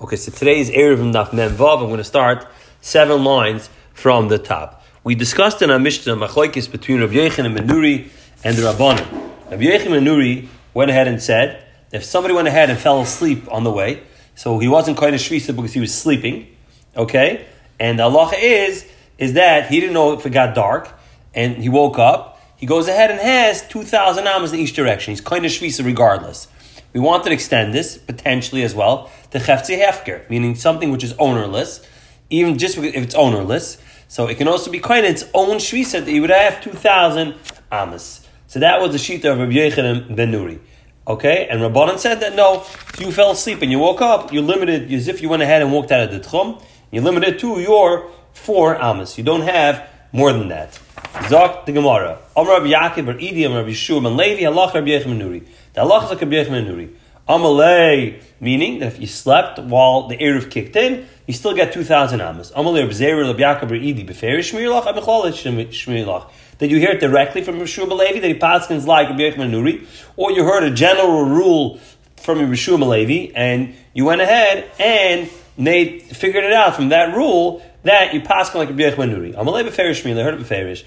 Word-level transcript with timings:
Okay, 0.00 0.16
so 0.16 0.32
today 0.32 0.58
is 0.58 0.70
Erev 0.70 0.98
Daf 1.12 1.32
Mem 1.32 1.52
Vav. 1.52 1.78
I'm 1.78 1.86
going 1.86 1.98
to 1.98 2.04
start 2.04 2.48
seven 2.80 3.22
lines 3.22 3.70
from 3.92 4.26
the 4.26 4.38
top. 4.38 4.82
We 5.04 5.14
discussed 5.14 5.62
in 5.62 5.70
our 5.70 5.78
Mishnah 5.78 6.16
Machlokes 6.16 6.68
between 6.68 6.98
Rabbi 6.98 7.12
Yechon 7.14 7.46
and 7.46 7.56
Menuri 7.56 8.08
and 8.42 8.56
the 8.56 8.62
Rabbanim. 8.62 9.06
Rabbi 9.52 9.62
Yechon 9.62 9.96
and 9.96 10.04
Menuri 10.04 10.48
went 10.74 10.90
ahead 10.90 11.06
and 11.06 11.22
said 11.22 11.64
if 11.92 12.02
somebody 12.02 12.34
went 12.34 12.48
ahead 12.48 12.70
and 12.70 12.78
fell 12.78 13.00
asleep 13.02 13.46
on 13.52 13.62
the 13.62 13.70
way, 13.70 14.02
so 14.34 14.58
he 14.58 14.66
wasn't 14.66 14.96
quite 14.96 15.14
a 15.14 15.16
shvisa 15.16 15.54
because 15.54 15.74
he 15.74 15.80
was 15.80 15.94
sleeping, 15.94 16.48
okay, 16.96 17.46
and 17.78 18.00
the 18.00 18.02
halacha 18.02 18.34
is 18.36 18.84
is 19.16 19.34
that 19.34 19.70
he 19.70 19.78
didn't 19.78 19.94
know 19.94 20.12
if 20.14 20.26
it 20.26 20.30
got 20.30 20.56
dark, 20.56 20.92
and 21.34 21.58
he 21.58 21.68
woke 21.68 22.00
up. 22.00 22.40
He 22.56 22.66
goes 22.66 22.88
ahead 22.88 23.12
and 23.12 23.20
has 23.20 23.62
two 23.68 23.84
thousand 23.84 24.26
amas 24.26 24.52
in 24.52 24.58
each 24.58 24.72
direction. 24.72 25.12
He's 25.12 25.20
kind 25.20 25.46
of 25.46 25.52
shvisa 25.52 25.84
regardless. 25.84 26.48
We 26.94 27.00
want 27.00 27.24
to 27.24 27.32
extend 27.32 27.74
this 27.74 27.98
potentially 27.98 28.62
as 28.62 28.72
well 28.74 29.10
to 29.32 29.38
chefzi 29.38 29.84
hefker, 29.84 30.30
meaning 30.30 30.54
something 30.54 30.92
which 30.92 31.02
is 31.02 31.12
ownerless, 31.18 31.84
even 32.30 32.56
just 32.56 32.78
if 32.78 32.94
it's 32.94 33.16
ownerless. 33.16 33.78
So 34.06 34.28
it 34.28 34.38
can 34.38 34.46
also 34.46 34.70
be 34.70 34.78
of 34.78 34.90
its 34.90 35.24
own 35.34 35.56
shvisa 35.56 36.04
that 36.04 36.12
you 36.12 36.20
would 36.20 36.30
have 36.30 36.62
two 36.62 36.70
thousand 36.70 37.34
amas. 37.72 38.26
So 38.46 38.60
that 38.60 38.80
was 38.80 38.92
the 38.92 38.98
shita 38.98 39.32
of 39.32 39.40
Rabbi 39.40 39.54
Yechanan 39.54 40.14
ben 40.14 40.30
Nuri. 40.30 40.60
Okay, 41.08 41.48
and 41.50 41.60
Rabbanan 41.60 41.98
said 41.98 42.20
that 42.20 42.36
no, 42.36 42.60
if 42.60 43.00
you 43.00 43.10
fell 43.10 43.32
asleep 43.32 43.60
and 43.60 43.72
you 43.72 43.80
woke 43.80 44.00
up, 44.00 44.32
you're 44.32 44.44
limited 44.44 44.92
as 44.92 45.08
if 45.08 45.20
you 45.20 45.28
went 45.28 45.42
ahead 45.42 45.62
and 45.62 45.72
walked 45.72 45.90
out 45.90 46.08
of 46.08 46.12
the 46.12 46.20
tchum. 46.20 46.62
You're 46.92 47.02
limited 47.02 47.40
to 47.40 47.60
your 47.60 48.08
four 48.32 48.80
amas. 48.80 49.18
You 49.18 49.24
don't 49.24 49.42
have 49.42 49.88
more 50.12 50.32
than 50.32 50.46
that. 50.48 50.78
Zok 51.26 51.66
the 51.66 51.72
Gemara. 51.72 52.20
Amar 52.36 52.60
Rabbi 52.60 52.72
Yaakov 52.72 53.08
or 53.08 53.14
Idi 53.14 53.52
Rabbi 53.52 53.72
Shua 53.72 54.06
and 54.06 54.16
Levi 54.16 54.46
Allah 54.46 54.70
Rabbi 54.72 54.90
Yechim 54.90 55.18
Nuri. 55.18 55.44
The 55.74 55.80
Allah 55.80 56.04
is 56.04 56.10
like 56.10 56.20
Rabbi 56.20 56.36
Yechim 56.36 56.66
Nuri. 56.66 56.94
Amalei, 57.28 58.22
meaning 58.38 58.78
that 58.78 58.92
if 58.92 59.00
you 59.00 59.06
slept 59.06 59.58
while 59.58 60.08
the 60.08 60.16
Erev 60.16 60.50
kicked 60.50 60.76
in, 60.76 61.06
you 61.26 61.34
still 61.34 61.54
get 61.54 61.72
2,000 61.72 62.20
amas. 62.20 62.52
Amalei 62.52 62.82
Rabbi 62.82 62.92
Zera 62.92 63.26
Rabbi 63.26 63.40
Yaakov 63.40 63.72
or 63.72 63.74
Idi 63.74 64.06
Beferi 64.06 64.38
Shmirlach 64.38 64.84
Amicholech 64.84 65.68
Shmirlach. 65.68 66.30
Did 66.58 66.70
you 66.70 66.78
hear 66.78 66.90
it 66.90 67.00
directly 67.00 67.42
from 67.42 67.58
Rishua 67.58 67.90
Levi 67.90 68.20
that 68.20 68.28
he 68.28 68.34
paskins 68.34 68.86
like 68.86 69.08
Rabbi 69.08 69.22
Yechim 69.22 69.50
Nuri? 69.50 69.84
Or 70.16 70.30
you 70.30 70.44
heard 70.44 70.62
a 70.62 70.70
general 70.70 71.24
rule 71.24 71.80
from 72.16 72.38
Rishua 72.38 72.86
Levi 72.86 73.32
and 73.34 73.74
you 73.94 74.04
went 74.04 74.20
ahead 74.20 74.70
and 74.78 75.28
they 75.58 75.98
figured 75.98 76.44
it 76.44 76.52
out 76.52 76.76
from 76.76 76.90
that 76.90 77.16
rule 77.16 77.62
that 77.82 78.14
you 78.14 78.20
pass 78.20 78.54
like 78.54 78.70
a 78.70 78.72
B'yech 78.72 78.94
Manuri. 78.94 79.34
Amalei 79.34 79.68
beferish 79.68 80.04
me, 80.04 80.18
I 80.18 80.22
heard 80.22 80.34
it 80.34 80.40
beferish. 80.40 80.84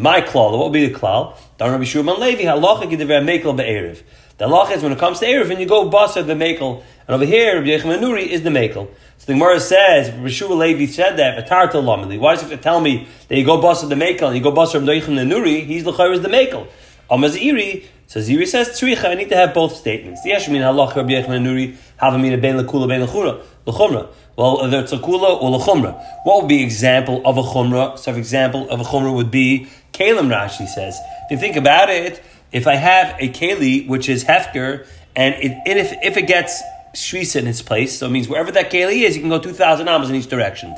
My 0.00 0.22
klal, 0.22 0.52
what 0.52 0.64
would 0.64 0.72
be 0.72 0.86
the 0.86 0.98
klal? 0.98 1.36
Don 1.58 1.72
Rabbi 1.72 1.84
Shurman 1.84 2.18
Levi, 2.18 2.44
halacha 2.44 2.90
gidiver 2.90 3.22
mekel 3.22 3.54
be'erev. 3.54 4.02
The 4.38 4.46
halacha 4.46 4.76
is 4.76 4.82
when 4.82 4.92
it 4.92 4.98
comes 4.98 5.18
to 5.20 5.26
erev, 5.26 5.50
and 5.50 5.60
you 5.60 5.66
go 5.66 5.90
basar 5.90 6.26
the 6.26 6.32
mekel. 6.32 6.82
And 7.06 7.14
over 7.14 7.26
here, 7.26 7.56
Rabbi 7.56 7.68
Yechim 7.68 7.98
Manuri 7.98 8.26
is 8.26 8.42
the 8.42 8.48
mekel. 8.48 8.88
So 9.18 9.26
the 9.26 9.34
Gemara 9.34 9.60
says, 9.60 10.10
Rabbi 10.10 10.22
Rishua 10.22 10.56
Levi 10.56 10.86
said 10.86 11.18
that, 11.18 11.46
Atarta 11.46 11.72
Lamali. 11.72 12.18
Why 12.18 12.34
does 12.34 12.50
it 12.50 12.62
tell 12.62 12.80
me 12.80 13.08
that 13.28 13.36
you 13.36 13.44
go 13.44 13.60
basar 13.60 13.90
the 13.90 13.94
mekel 13.94 14.28
and 14.28 14.36
you 14.36 14.42
go 14.42 14.52
basar 14.52 14.76
Rabbi 14.76 15.00
Yechim 15.00 15.16
Manuri? 15.16 15.66
He's 15.66 15.84
the 15.84 15.92
is 15.92 16.22
the 16.22 16.28
mekel. 16.28 16.66
Amaziri, 17.10 17.84
so 18.06 18.20
Ziri 18.20 18.46
says, 18.46 18.70
Tzricha, 18.70 19.04
I 19.04 19.14
need 19.16 19.28
to 19.28 19.36
have 19.36 19.52
both 19.52 19.76
statements. 19.76 20.22
The 20.22 20.30
Yeshmin 20.30 20.62
halacha 20.62 20.96
Rabbi 20.96 21.10
Yechim 21.10 21.28
Nuri 21.44 21.76
have 21.98 22.14
a 22.14 22.18
mina 22.18 22.38
ben 22.38 22.56
lekula 22.56 22.88
ben 22.88 23.06
lechumra. 23.06 24.08
Well, 24.36 24.62
either 24.62 24.80
it's 24.80 24.92
a 24.92 24.98
kula 24.98 25.42
or 25.42 25.60
a 25.60 25.62
chumrah. 25.62 26.02
What 26.24 26.42
would 26.42 26.48
be 26.48 26.62
example 26.62 27.20
of 27.26 27.36
a 27.36 27.42
chumra? 27.42 27.98
So, 27.98 28.12
for 28.12 28.18
example, 28.18 28.70
of 28.70 28.80
a 28.80 28.84
chumra 28.84 29.14
would 29.14 29.30
be 29.30 29.68
kalim. 30.00 30.28
Rashi 30.28 30.66
says. 30.66 30.98
If 31.26 31.32
you 31.32 31.38
think 31.38 31.56
about 31.56 31.90
it, 31.90 32.22
if 32.50 32.66
I 32.66 32.76
have 32.76 33.14
a 33.18 33.28
keli 33.28 33.86
which 33.86 34.08
is 34.08 34.24
hefker, 34.24 34.86
and 35.14 35.34
it, 35.34 35.52
if 35.66 35.92
if 36.02 36.16
it 36.16 36.26
gets 36.26 36.62
shvisa 36.94 37.36
in 37.36 37.46
its 37.46 37.62
place, 37.62 37.98
so 37.98 38.06
it 38.06 38.10
means 38.10 38.28
wherever 38.28 38.50
that 38.52 38.70
keli 38.70 39.02
is, 39.02 39.14
you 39.16 39.22
can 39.22 39.30
go 39.30 39.38
two 39.38 39.52
thousand 39.52 39.88
amos 39.88 40.08
in 40.08 40.16
each 40.16 40.28
direction. 40.28 40.74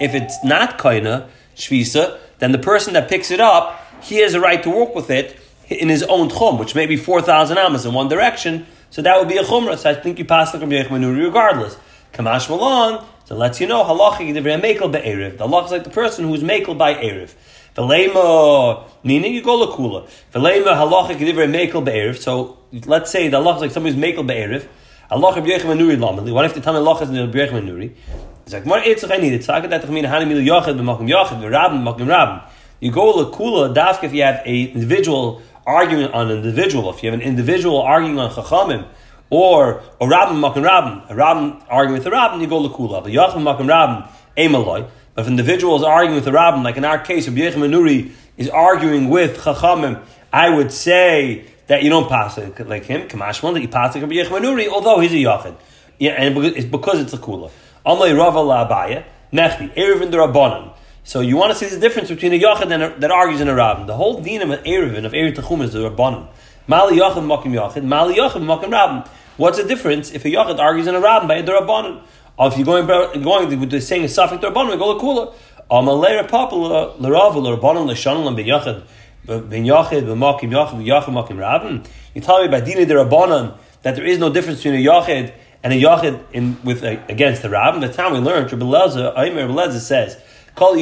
If 0.00 0.14
it's 0.14 0.44
not 0.44 0.78
kaina 0.78 1.28
shvisa, 1.56 2.18
then 2.38 2.52
the 2.52 2.58
person 2.58 2.94
that 2.94 3.08
picks 3.08 3.30
it 3.30 3.40
up, 3.40 3.80
he 4.02 4.16
has 4.18 4.34
a 4.34 4.40
right 4.40 4.62
to 4.62 4.70
work 4.70 4.94
with 4.94 5.10
it 5.10 5.36
in 5.68 5.88
his 5.88 6.02
own 6.04 6.30
chum, 6.30 6.58
which 6.58 6.74
may 6.74 6.86
be 6.86 6.96
four 6.96 7.20
thousand 7.20 7.58
amos 7.58 7.84
in 7.84 7.92
one 7.92 8.08
direction. 8.08 8.66
So 8.90 9.02
that 9.02 9.18
would 9.18 9.28
be 9.28 9.36
a 9.36 9.42
chumrah. 9.42 9.76
So 9.76 9.90
I 9.90 9.94
think 9.94 10.18
you 10.18 10.24
pass 10.24 10.52
the 10.52 10.58
regardless. 10.58 11.76
Kamash 12.12 12.48
Malon, 12.48 13.04
so 13.26 13.34
it 13.34 13.38
lets 13.38 13.60
you 13.60 13.66
know 13.66 13.84
be'erev. 13.84 15.36
The 15.36 15.44
halacha 15.46 15.66
is 15.66 15.72
like 15.72 15.84
the 15.84 15.90
person 15.90 16.24
who 16.24 16.34
is 16.34 16.42
mekel 16.42 16.78
by 16.78 16.94
erev. 16.94 17.34
Velema, 17.78 18.88
meaning 19.04 19.34
you 19.34 19.42
go 19.42 19.64
lakula. 19.64 20.08
Velema 20.34 20.74
halacha 20.74 21.16
divrei 21.16 21.48
mekel 21.48 21.84
be'erev. 21.84 22.16
So 22.16 22.58
let's 22.86 23.12
say 23.12 23.28
the 23.28 23.36
halacha 23.36 23.56
is 23.56 23.62
like 23.62 23.70
somebody's 23.70 23.96
mekel 23.96 24.26
be'erev. 24.26 24.66
Halacha 25.12 25.36
b'yechem 25.36 25.70
anuri 25.70 25.96
lamali. 25.96 26.32
What 26.32 26.44
if 26.44 26.54
the 26.54 26.60
me 26.60 26.78
halacha 26.78 27.02
is 27.02 27.10
b'yechem 27.10 27.62
anuri? 27.62 27.94
It's 28.42 28.52
like 28.52 28.66
more 28.66 28.78
etzach 28.78 29.12
I 29.12 29.18
need 29.18 29.32
it. 29.32 29.42
Tzaka 29.42 29.70
that 29.70 29.82
tachmin 29.82 30.04
hani 30.04 30.26
mil 30.26 30.38
yachid 30.38 30.76
b'makim 30.76 31.08
yachid 31.08 31.40
v'rabim 31.40 31.84
b'makim 31.84 32.06
rabim. 32.08 32.42
You 32.80 32.90
go 32.90 33.12
lakula 33.12 33.72
dafka 33.72 34.04
if 34.04 34.12
you 34.12 34.24
have 34.24 34.42
a 34.44 34.62
individual 34.64 35.40
arguing 35.64 36.10
on 36.10 36.32
an 36.32 36.38
individual. 36.38 36.90
If 36.90 37.04
you 37.04 37.12
have 37.12 37.20
an 37.20 37.24
individual 37.24 37.80
arguing 37.80 38.18
on 38.18 38.30
chachamim 38.32 38.88
or 39.30 39.82
a 40.00 40.08
rabbin 40.08 40.40
makan 40.40 40.64
rabbin, 40.64 41.02
a 41.08 41.14
rabbin 41.14 41.62
arguing 41.68 41.98
with 41.98 42.06
a 42.08 42.10
rabbin, 42.10 42.40
you 42.40 42.48
go 42.48 42.60
lekula. 42.60 43.04
But 43.04 43.12
yachim 43.12 43.44
makan 43.44 43.68
rabbin, 43.68 44.08
emaloi. 44.36 44.90
But 45.18 45.22
if 45.22 45.26
an 45.26 45.32
individual 45.32 45.74
is 45.74 45.82
arguing 45.82 46.14
with 46.14 46.28
a 46.28 46.32
rabbin, 46.32 46.62
like 46.62 46.76
in 46.76 46.84
our 46.84 47.00
case, 47.00 47.26
Rabbi 47.26 47.40
Yechim 47.40 47.54
Manuri 47.54 48.12
is 48.36 48.48
arguing 48.48 49.08
with 49.08 49.38
chachamim, 49.38 50.00
I 50.32 50.48
would 50.48 50.70
say 50.70 51.44
that 51.66 51.82
you 51.82 51.90
don't 51.90 52.08
pass 52.08 52.38
it 52.38 52.68
like 52.68 52.84
him, 52.84 53.08
kamashmon, 53.08 53.54
that 53.54 53.60
you 53.60 53.66
pass 53.66 53.96
it 53.96 54.00
Rabbi 54.00 54.14
Yechim 54.14 54.28
Manuri, 54.28 54.68
although 54.68 55.00
he's 55.00 55.10
a 55.12 55.16
yachid. 55.16 55.56
Yeah, 55.98 56.12
and 56.12 56.38
it's 56.38 56.66
because 56.66 57.00
it's 57.00 57.14
a 57.14 57.18
kula. 57.18 57.50
Amlei 57.84 58.16
rava 58.16 58.38
la 58.38 58.68
abaya, 58.68 59.02
nechti, 59.32 59.74
erevin 59.74 60.12
derabanan. 60.12 60.72
So 61.02 61.20
you 61.20 61.36
want 61.36 61.50
to 61.52 61.58
see 61.58 61.66
the 61.66 61.80
difference 61.80 62.10
between 62.10 62.32
a 62.34 62.38
yachid 62.38 63.00
that 63.00 63.10
argues 63.10 63.40
in 63.40 63.48
a 63.48 63.54
rabbin. 63.56 63.88
The 63.88 63.96
whole 63.96 64.20
din 64.20 64.40
of 64.42 64.50
erevin, 64.60 65.04
of 65.04 65.10
erev 65.10 65.34
tachum 65.34 65.62
is 65.64 65.72
the 65.72 65.90
rabbanan. 65.90 66.28
Mali 66.68 66.96
yachid 66.96 67.26
makim 67.26 67.52
yachid, 67.52 67.82
mali 67.82 68.14
yachid 68.14 68.44
makim 68.44 68.70
rabbin. 68.70 69.10
What's 69.38 69.56
the 69.56 69.68
difference 69.68 70.10
if 70.10 70.24
a 70.24 70.28
Yachid 70.28 70.58
argues 70.58 70.88
in 70.88 70.96
a 70.96 71.00
Rabbin 71.00 71.28
by 71.28 71.36
a 71.36 71.44
Durabanan? 71.44 72.02
If 72.40 72.56
you're 72.56 72.64
going, 72.64 72.86
going 72.86 73.60
with 73.60 73.70
the 73.70 73.80
saying 73.80 74.04
a 74.04 74.08
Suffolk 74.08 74.40
Durabanan, 74.40 74.70
we 74.70 74.76
go 74.76 74.96
Lakula. 74.96 75.34
Amalera 75.70 76.26
Papa 76.28 76.54
Laravel 76.54 77.58
Durabanan 77.58 77.86
Lashanan 77.86 78.36
Ben 78.36 78.46
Yachid 78.46 78.82
Ben 79.26 79.64
Yachid 79.64 80.06
Ben 80.06 80.16
Makim 80.16 80.50
Yachid 80.50 80.72
Ben 80.72 80.86
Yachid 80.86 81.12
Makim 81.12 81.38
Rabbin. 81.38 81.82
You 82.14 82.20
tell 82.20 82.40
me 82.40 82.48
by 82.48 82.60
Dina 82.60 82.86
Durabanan 82.86 83.58
that 83.82 83.96
there 83.96 84.04
is 84.04 84.18
no 84.18 84.32
difference 84.32 84.62
between 84.62 84.80
a 84.80 84.84
Yachid 84.84 85.32
and 85.64 85.72
a 85.72 85.76
Yachid 85.76 86.22
in, 86.32 86.56
with 86.62 86.84
uh, 86.84 86.96
against 87.08 87.42
the 87.42 87.50
Rabbin. 87.50 87.80
The 87.80 87.92
time 87.92 88.12
we 88.12 88.20
learned, 88.20 88.52
Rabbi 88.52 88.64
Leza, 88.64 89.18
Aimer 89.18 89.48
Leza 89.48 89.80
says. 89.80 90.16
So 90.56 90.72
we 90.74 90.80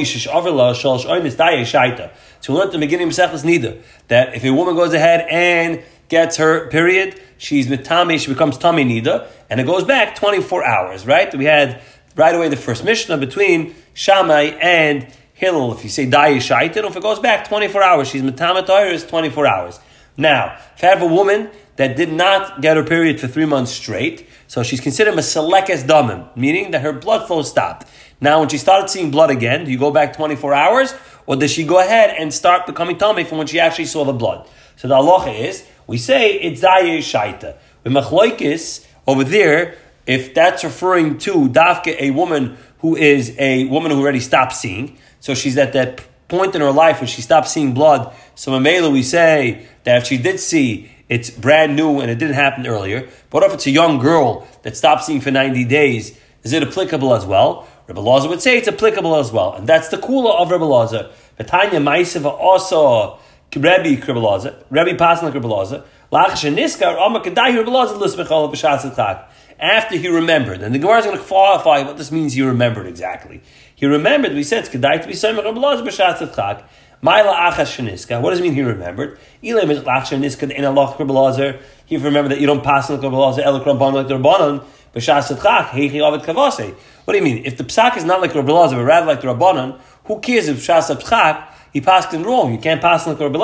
learned 2.59 2.67
at 2.67 2.71
the 2.71 2.79
beginning 2.79 3.07
of 3.07 3.13
Mesechus 3.13 3.43
Nida 3.43 3.79
that 4.07 4.33
if 4.35 4.43
a 4.43 4.49
woman 4.51 4.75
goes 4.75 4.91
ahead 4.91 5.27
and 5.29 5.83
gets 6.09 6.37
her 6.37 6.67
period, 6.69 7.21
she's 7.37 7.67
mitami, 7.67 8.19
she 8.19 8.31
becomes 8.31 8.57
tummy 8.57 8.85
nida, 8.85 9.27
and 9.49 9.59
it 9.59 9.65
goes 9.65 9.83
back 9.83 10.15
24 10.15 10.65
hours, 10.65 11.05
right? 11.05 11.33
We 11.35 11.45
had 11.45 11.81
right 12.15 12.33
away 12.33 12.49
the 12.49 12.57
first 12.57 12.83
Mishnah 12.83 13.17
between 13.17 13.75
Shammai 13.93 14.57
and 14.61 15.07
Hillel. 15.33 15.73
If 15.73 15.83
you 15.83 15.89
say 15.89 16.07
Dayi 16.07 16.37
Shaitin, 16.37 16.83
if 16.83 16.95
it 16.95 17.03
goes 17.03 17.19
back 17.19 17.47
24 17.47 17.83
hours, 17.83 18.07
she's 18.07 18.23
mitama 18.23 18.91
is 18.91 19.05
24 19.05 19.45
hours. 19.45 19.79
Now, 20.17 20.57
if 20.75 20.83
I 20.83 20.87
have 20.87 21.01
a 21.01 21.07
woman 21.07 21.51
that 21.75 21.95
did 21.95 22.11
not 22.11 22.59
get 22.59 22.75
her 22.75 22.83
period 22.83 23.19
for 23.19 23.27
three 23.27 23.45
months 23.45 23.71
straight, 23.71 24.27
so 24.47 24.63
she's 24.63 24.81
considered 24.81 25.13
a 25.13 25.17
selekes 25.17 25.83
damim, 25.83 26.35
meaning 26.35 26.71
that 26.71 26.81
her 26.81 26.91
blood 26.91 27.27
flow 27.27 27.43
stopped. 27.43 27.87
Now, 28.19 28.39
when 28.39 28.49
she 28.49 28.57
started 28.57 28.89
seeing 28.89 29.11
blood 29.11 29.29
again, 29.29 29.65
do 29.65 29.71
you 29.71 29.77
go 29.77 29.91
back 29.91 30.13
24 30.13 30.53
hours, 30.55 30.95
or 31.27 31.35
does 31.35 31.51
she 31.51 31.63
go 31.63 31.79
ahead 31.79 32.15
and 32.17 32.33
start 32.33 32.65
becoming 32.65 32.97
tummy 32.97 33.23
from 33.23 33.37
when 33.37 33.45
she 33.45 33.59
actually 33.59 33.85
saw 33.85 34.05
the 34.05 34.13
blood? 34.13 34.49
So 34.77 34.87
the 34.87 34.95
halacha 34.95 35.37
is, 35.39 35.67
we 35.87 35.97
say 35.97 36.33
it's 36.33 36.61
Zayir 36.61 36.99
Shaita. 36.99 37.57
With 37.83 37.93
Machloikis, 37.93 38.85
over 39.07 39.23
there, 39.23 39.77
if 40.05 40.33
that's 40.33 40.63
referring 40.63 41.17
to 41.19 41.47
Dafke, 41.49 41.95
a 41.99 42.11
woman 42.11 42.57
who 42.79 42.95
is 42.95 43.33
a 43.39 43.65
woman 43.65 43.91
who 43.91 44.01
already 44.01 44.19
stopped 44.19 44.53
seeing, 44.53 44.97
so 45.19 45.33
she's 45.33 45.57
at 45.57 45.73
that 45.73 46.03
point 46.27 46.53
in 46.55 46.61
her 46.61 46.71
life 46.71 46.99
where 46.99 47.07
she 47.07 47.21
stopped 47.21 47.47
seeing 47.47 47.73
blood. 47.73 48.13
So 48.35 48.51
Mamela, 48.51 48.91
we 48.91 49.01
say 49.01 49.65
that 49.85 50.01
if 50.01 50.07
she 50.07 50.17
did 50.17 50.39
see, 50.39 50.91
it's 51.09 51.29
brand 51.29 51.75
new 51.75 51.99
and 52.01 52.11
it 52.11 52.19
didn't 52.19 52.35
happen 52.35 52.67
earlier. 52.67 53.07
But 53.29 53.43
if 53.43 53.53
it's 53.53 53.65
a 53.65 53.71
young 53.71 53.97
girl 53.99 54.45
that 54.63 54.75
stopped 54.75 55.05
seeing 55.05 55.21
for 55.21 55.31
90 55.31 55.63
days, 55.65 56.19
is 56.43 56.53
it 56.53 56.63
applicable 56.63 57.13
as 57.13 57.25
well? 57.25 57.67
Rebbe 57.87 58.01
Lazar 58.01 58.27
would 58.27 58.41
say 58.41 58.57
it's 58.57 58.67
applicable 58.67 59.15
as 59.15 59.31
well. 59.31 59.53
And 59.53 59.67
that's 59.67 59.87
the 59.87 59.97
kula 59.97 60.37
of 60.37 60.51
Rebbe 60.51 60.65
Lazar. 60.65 61.09
Betanya 61.39 61.81
Maisiva 61.81 62.25
also 62.25 63.19
Rebbe 63.55 64.01
Kribbelaza, 64.01 64.63
Rebbe 64.69 64.97
Pasna 64.97 65.31
Kribbelaza, 65.31 65.83
Lachash 66.11 66.45
and 66.45 66.57
Niskar, 66.57 66.97
Amma 66.97 67.21
Kedai 67.21 67.55
Kribbelaza, 67.55 67.99
Lismechol 67.99 68.53
B'Shatz 68.53 69.25
After 69.59 69.97
he 69.97 70.07
remembered, 70.07 70.61
and 70.61 70.75
the 70.75 70.79
Gemara 70.79 70.99
is 70.99 71.05
going 71.05 71.17
to 71.17 71.23
qualify 71.23 71.81
what 71.83 71.97
this 71.97 72.11
means 72.11 72.33
he 72.33 72.41
remembered 72.41 72.87
exactly. 72.87 73.41
He 73.75 73.85
remembered, 73.85 74.33
we 74.33 74.43
said, 74.43 74.65
Kedai 74.65 75.01
to 75.01 75.07
be 75.07 75.13
Semech 75.13 75.43
Kribbelaza 75.43 75.87
B'Shatz 75.87 76.63
Maila 77.03 77.51
achas 77.51 77.77
sheniska. 77.77 78.19
What 78.19 78.31
does 78.31 78.39
it 78.39 78.43
mean 78.43 78.53
he 78.53 78.63
remembered? 78.63 79.19
Ilem 79.43 79.69
is 79.69 79.81
lach 79.81 80.05
sheniska 80.05 80.49
in 80.49 80.65
Allah 80.65 80.95
kribbelazer. 80.97 81.61
He 81.85 81.95
remembered 81.97 82.31
that 82.31 82.41
you 82.41 82.47
don't 82.47 82.63
pass 82.63 82.89
in 82.89 82.99
the 82.99 83.07
kribbelazer 83.07 83.43
el 83.43 83.59
krabban 83.63 83.93
like 83.93 84.07
the 84.07 84.15
rabbanon. 84.15 84.63
B'shas 84.95 85.31
etchach 85.35 85.67
heichi 85.67 85.99
kavase. 86.25 86.73
What 87.05 87.13
do 87.13 87.19
you 87.19 87.23
mean? 87.23 87.45
If 87.45 87.57
the 87.57 87.63
psak 87.63 87.97
is 87.97 88.03
not 88.03 88.19
like 88.19 88.33
Rabbi 88.33 88.47
but 88.47 88.83
rather 88.83 89.05
like 89.05 89.21
the 89.21 89.27
rabbanon, 89.27 89.79
who 90.05 90.19
cares 90.19 90.47
if 90.47 90.57
shas 90.57 90.93
etchach 90.93 91.47
he 91.73 91.81
passed 91.81 92.13
in 92.13 92.23
wrong? 92.23 92.51
You 92.53 92.59
can't 92.59 92.81
pass 92.81 93.07
like 93.07 93.19
Rabbi 93.19 93.37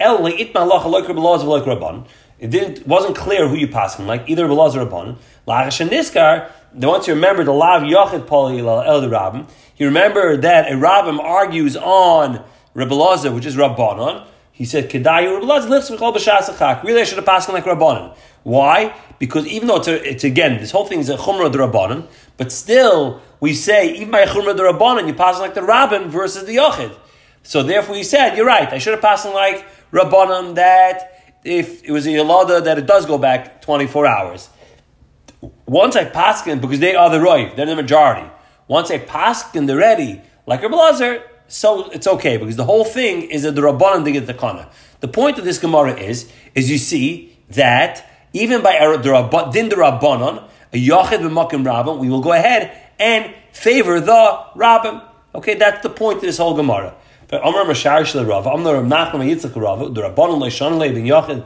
El 0.00 0.18
leitma 0.18 0.56
Allah 0.56 0.88
like 0.88 1.08
Rabbi 1.08 1.20
like 1.20 1.64
rabbanon. 1.64 2.06
It 2.38 2.50
didn't 2.50 2.86
wasn't 2.86 3.16
clear 3.16 3.48
who 3.48 3.56
you 3.56 3.68
pass 3.68 3.96
him 3.96 4.06
like 4.06 4.28
either 4.28 4.46
Rabbi 4.46 4.60
or 4.60 4.86
rabbanon. 4.86 5.16
Lachash 5.46 5.88
sheniskar. 5.88 6.50
Then 6.74 6.88
once 6.88 7.06
you 7.06 7.14
remember 7.14 7.44
the 7.44 7.52
lav 7.52 7.82
yachid 7.82 8.26
poli 8.26 8.58
el 8.58 9.00
the 9.00 9.08
rabbim, 9.08 9.48
you 9.76 9.86
remember 9.86 10.36
that 10.38 10.72
a 10.72 10.74
rabbim 10.74 11.18
argues 11.18 11.76
on 11.76 12.42
Rabbi 12.74 12.94
Lazar, 12.94 13.32
which 13.32 13.44
is 13.44 13.56
Rabbanon, 13.56 14.26
he 14.50 14.64
said, 14.64 14.90
Kedayu 14.90 15.40
Rabbi 15.40 15.68
Lazar, 15.68 15.96
b'shasachak. 15.96 16.82
Really, 16.82 17.02
I 17.02 17.04
should 17.04 17.16
have 17.16 17.26
passed 17.26 17.48
him 17.48 17.54
like 17.54 17.64
Rabbanon. 17.64 18.16
Why? 18.44 18.94
Because 19.18 19.46
even 19.46 19.68
though 19.68 19.76
it's, 19.76 19.88
a, 19.88 20.08
it's 20.10 20.24
again, 20.24 20.58
this 20.58 20.70
whole 20.70 20.86
thing 20.86 21.00
is 21.00 21.08
a 21.08 21.16
chumrah 21.16 21.52
Rabbanon, 21.52 22.06
but 22.36 22.50
still, 22.50 23.20
we 23.40 23.52
say, 23.54 23.94
even 23.94 24.10
by 24.10 24.24
chumrah 24.24 24.56
Rabbanon, 24.56 25.06
you 25.06 25.14
pass 25.14 25.38
like 25.38 25.54
the 25.54 25.62
Rabbin 25.62 26.08
versus 26.08 26.44
the 26.44 26.56
Yochid. 26.56 26.96
So 27.42 27.62
therefore, 27.62 27.96
he 27.96 28.04
said, 28.04 28.36
you're 28.36 28.46
right, 28.46 28.72
I 28.72 28.78
should 28.78 28.92
have 28.92 29.02
passed 29.02 29.26
him 29.26 29.34
like 29.34 29.66
Rabbanon 29.90 30.54
that 30.54 31.38
if 31.44 31.84
it 31.84 31.90
was 31.90 32.06
a 32.06 32.10
Yalada, 32.10 32.62
that 32.64 32.78
it 32.78 32.86
does 32.86 33.06
go 33.06 33.18
back 33.18 33.62
24 33.62 34.06
hours. 34.06 34.48
Once 35.66 35.96
I 35.96 36.04
pass 36.04 36.42
them, 36.42 36.60
because 36.60 36.78
they 36.78 36.94
are 36.94 37.10
the 37.10 37.18
Roiv, 37.18 37.56
they're 37.56 37.66
the 37.66 37.74
majority. 37.74 38.28
Once 38.68 38.90
I 38.90 38.98
pass 38.98 39.42
they're 39.50 39.76
ready, 39.76 40.20
like 40.46 40.62
Rabbi 40.62 40.74
Lazar, 40.74 41.22
so 41.52 41.90
it's 41.90 42.06
okay 42.06 42.38
because 42.38 42.56
the 42.56 42.64
whole 42.64 42.84
thing 42.84 43.22
is 43.22 43.42
that 43.42 43.54
the 43.54 43.60
rabbanon 43.60 44.04
did 44.04 44.26
the 44.26 44.32
kana. 44.32 44.70
The 45.00 45.08
point 45.08 45.38
of 45.38 45.44
this 45.44 45.58
gemara 45.58 45.92
is, 45.92 46.32
is 46.54 46.70
you 46.70 46.78
see 46.78 47.36
that 47.50 48.08
even 48.32 48.62
by 48.62 48.78
the 48.78 49.50
din 49.52 49.68
the 49.68 49.76
rabbanon, 49.76 50.48
a 50.72 50.76
yachid 50.76 51.18
b'makim 51.18 51.66
rabbin, 51.66 51.98
we 51.98 52.08
will 52.08 52.22
go 52.22 52.32
ahead 52.32 52.74
and 52.98 53.34
favor 53.52 54.00
the 54.00 54.46
rabbin. 54.54 55.02
Okay, 55.34 55.54
that's 55.54 55.82
the 55.82 55.90
point 55.90 56.16
of 56.16 56.22
this 56.22 56.38
whole 56.38 56.56
gemara. 56.56 56.94
Amar 57.32 57.64
Mashar 57.64 58.04
Shel 58.04 58.26
Rav, 58.26 58.44
Amar 58.44 58.74
Nachman 58.82 59.26
Yitzchak 59.26 59.56
Rav, 59.56 59.94
the 59.94 60.02
rabbanon 60.02 60.38
leishan 60.38 60.76
le 60.76 60.92
ben 60.92 61.06
yachid, 61.06 61.42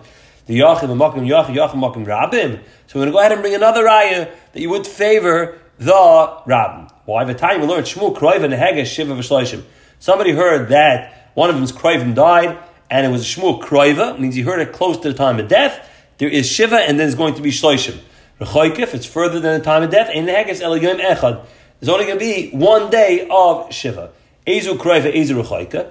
the 0.46 0.58
yachid 0.58 0.80
b'makim 0.80 1.24
yachid 1.28 1.54
yachid 1.54 1.74
b'makim 1.74 2.04
rabbin. 2.04 2.58
So 2.88 2.98
we're 2.98 3.04
going 3.04 3.06
to 3.06 3.12
go 3.12 3.18
ahead 3.20 3.30
and 3.30 3.40
bring 3.40 3.54
another 3.54 3.84
raya 3.84 4.28
that 4.52 4.60
you 4.60 4.68
would 4.70 4.84
favor 4.84 5.60
the 5.78 6.42
rabbin. 6.44 6.88
Why? 7.04 7.22
The 7.22 7.34
time 7.34 7.60
we 7.60 7.68
learned 7.68 7.86
Shmuel 7.86 8.16
Kroiv 8.16 8.42
and 8.42 8.52
Hegesh 8.52 8.86
Shiva 8.86 9.14
v'Shloishim. 9.14 9.62
Somebody 10.00 10.32
heard 10.32 10.70
that 10.70 11.30
one 11.34 11.50
of 11.50 11.54
them's 11.54 11.70
Kroivim 11.70 12.16
died, 12.16 12.58
and 12.90 13.06
it 13.06 13.10
was 13.10 13.24
Shmuel 13.24 13.62
Kroiva, 13.62 14.18
means 14.18 14.34
he 14.34 14.42
heard 14.42 14.58
it 14.58 14.72
close 14.72 14.98
to 14.98 15.12
the 15.12 15.16
time 15.16 15.38
of 15.38 15.46
death. 15.46 15.88
There 16.18 16.28
is 16.28 16.48
Shiva, 16.50 16.78
and 16.78 16.98
then 16.98 17.06
there's 17.06 17.14
going 17.14 17.34
to 17.34 17.42
be 17.42 17.52
Shloishim. 17.52 18.00
Rechoik, 18.40 18.80
if 18.80 18.92
it's 18.92 19.06
further 19.06 19.38
than 19.38 19.56
the 19.56 19.64
time 19.64 19.84
of 19.84 19.90
death, 19.90 20.10
in 20.10 20.26
the 20.26 20.32
Hegesh 20.32 20.60
Eligim 20.60 20.98
Echad. 20.98 21.46
There's 21.78 21.90
only 21.90 22.06
going 22.06 22.18
to 22.18 22.24
be 22.24 22.50
one 22.50 22.90
day 22.90 23.28
of 23.30 23.72
Shiva. 23.72 24.10
Ezu 24.46 24.76
Ezu. 24.78 25.82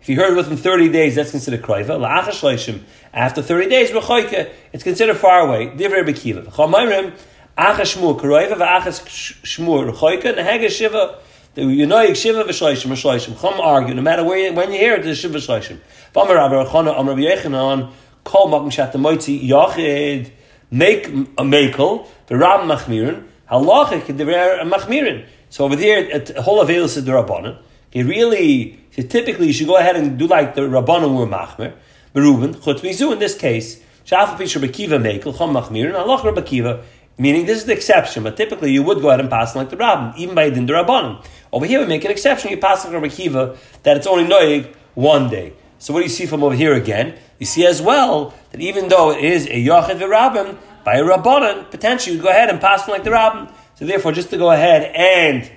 If 0.00 0.08
you 0.08 0.16
heard 0.16 0.36
within 0.36 0.56
30 0.56 0.88
days, 0.90 1.14
that's 1.16 1.30
considered 1.30 1.62
Kroiva. 1.62 1.98
La'acha 1.98 2.28
Shloishim. 2.28 2.80
After 3.12 3.42
30 3.42 3.68
days, 3.68 3.90
Rechoika, 3.90 4.50
it's 4.72 4.84
considered 4.84 5.16
far 5.16 5.40
away. 5.40 5.68
Divrei 5.68 6.04
Bekiva. 6.06 6.44
V'chal 6.44 7.12
Achas 7.56 7.96
Shmuel 7.96 8.20
Kroiva, 8.20 8.54
v'achas 8.54 9.02
Shmuel 9.42 9.92
Rechoika, 9.92 10.34
Nehege 10.36 10.70
Shiva. 10.70 11.18
You 11.56 11.86
know, 11.86 12.14
Shiva 12.14 12.44
v'shloishim 12.44 12.90
v'shloishim. 12.92 13.40
Chum 13.40 13.60
argue, 13.60 13.94
no 13.94 14.02
matter 14.02 14.22
where 14.22 14.38
you, 14.38 14.52
when 14.52 14.70
you 14.72 14.78
hear 14.78 14.94
it, 14.94 15.02
there's 15.02 15.18
Shiva 15.18 15.38
v'shloishim. 15.38 15.78
V'amar 16.14 16.36
Rabbi 16.36 16.54
Rechona, 16.64 17.00
Amar 17.00 17.16
Rabbi 17.16 17.92
Kol 18.24 18.48
Makim 18.48 18.70
Shat 18.70 18.92
Yachid, 18.92 20.30
make 20.70 21.08
a 21.08 21.42
makel, 21.42 22.06
the 22.26 22.34
Machmirin, 22.34 23.24
the 23.48 24.64
Machmirin. 24.70 25.24
So 25.50 25.64
over 25.64 25.76
there, 25.76 26.10
at 26.12 26.36
whole 26.36 26.60
avails 26.60 26.96
is 26.96 27.04
the 27.04 27.12
Rabbanon. 27.12 27.58
He 27.90 28.02
really, 28.02 28.78
typically, 28.92 29.46
you 29.46 29.52
should 29.52 29.66
go 29.66 29.76
ahead 29.76 29.96
and 29.96 30.18
do 30.18 30.26
like 30.26 30.54
the 30.54 30.62
Rabbanon 30.62 31.16
were 31.16 31.26
Machmir, 31.26 31.74
Beruben, 32.14 32.54
Chutz 32.56 32.80
Mizu 32.80 33.12
in 33.12 33.18
this 33.18 33.36
case, 33.36 33.80
Shaf 34.04 34.36
Pisha 34.36 34.62
Bekiva 34.62 35.00
Makel, 35.00 35.36
Chum 35.36 35.54
Machmirin, 35.54 35.94
Halach 35.94 36.24
Rabbi 36.24 36.42
Kiva, 36.42 36.84
Meaning 37.20 37.46
this 37.46 37.58
is 37.58 37.64
the 37.64 37.72
exception, 37.72 38.22
but 38.22 38.36
typically 38.36 38.70
you 38.70 38.84
would 38.84 39.02
go 39.02 39.08
ahead 39.08 39.18
and 39.18 39.28
pass 39.28 39.56
like 39.56 39.70
the 39.70 39.76
rabbin, 39.76 40.16
even 40.16 40.36
by 40.36 40.50
the 40.50 40.60
rabbanim. 40.60 41.24
Over 41.52 41.66
here 41.66 41.80
we 41.80 41.86
make 41.86 42.04
an 42.04 42.12
exception. 42.12 42.52
You 42.52 42.58
pass 42.58 42.84
like 42.84 42.94
Rabbi 42.94 43.08
Kiva 43.08 43.56
that 43.82 43.96
it's 43.96 44.06
only 44.06 44.24
noig 44.24 44.72
one 44.94 45.28
day. 45.28 45.52
So 45.80 45.92
what 45.92 46.00
do 46.00 46.04
you 46.04 46.10
see 46.10 46.26
from 46.26 46.44
over 46.44 46.54
here 46.54 46.74
again? 46.74 47.18
You 47.40 47.46
see 47.46 47.66
as 47.66 47.82
well 47.82 48.34
that 48.52 48.60
even 48.60 48.88
though 48.88 49.10
it 49.10 49.24
is 49.24 49.46
a 49.46 49.64
yachid 49.64 50.58
by 50.84 50.94
a 50.94 51.02
rabbanon, 51.02 51.68
potentially 51.72 52.14
you 52.14 52.22
go 52.22 52.28
ahead 52.28 52.50
and 52.50 52.60
pass 52.60 52.86
like 52.86 53.02
the 53.02 53.10
rabbin. 53.10 53.52
So 53.78 53.86
therefore, 53.86 54.10
just 54.10 54.30
to 54.30 54.36
go 54.36 54.50
ahead 54.50 54.92
and 54.96 55.48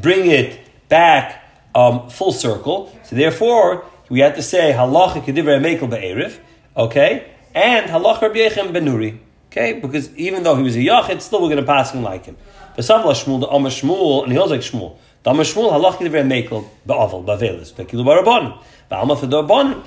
bring 0.00 0.30
it 0.30 0.58
back 0.88 1.44
um, 1.74 2.08
full 2.08 2.32
circle. 2.32 2.90
So 3.04 3.14
therefore, 3.14 3.84
we 4.08 4.20
have 4.20 4.36
to 4.36 4.42
say 4.42 4.72
halacha 4.72 5.22
kedivrei 5.22 5.60
mekel 5.60 5.90
be'erif, 5.90 6.38
okay, 6.74 7.30
and 7.54 7.90
halacha 7.90 8.22
Rabbi 8.22 8.48
benuri. 8.72 9.18
Okay, 9.48 9.74
because 9.80 10.14
even 10.16 10.44
though 10.44 10.56
he 10.56 10.62
was 10.62 10.76
a 10.76 10.80
yachid, 10.80 11.20
still 11.20 11.42
we're 11.42 11.48
going 11.48 11.60
to 11.60 11.66
pass 11.66 11.92
him 11.92 12.02
like 12.02 12.24
him. 12.24 12.38
V'savla 12.78 13.12
Shmuel, 13.12 13.40
the 13.40 13.48
Amar 13.48 13.70
Shmuel, 13.70 14.24
and 14.24 14.32
he 14.32 14.38
was 14.38 14.50
like 14.50 14.60
Shmuel. 14.60 14.96
The 15.24 15.30
Amar 15.30 15.44
Shmuel, 15.44 15.72
halach 15.72 15.96
kidivrei 15.96 16.26
mekel, 16.26 16.66
ba'aval, 16.86 17.24
ba'velis, 17.24 17.72
bekilu 17.74 18.04
ba'rabon. 18.04 18.58
There's 18.88 19.00
a 19.00 19.26
difference 19.26 19.84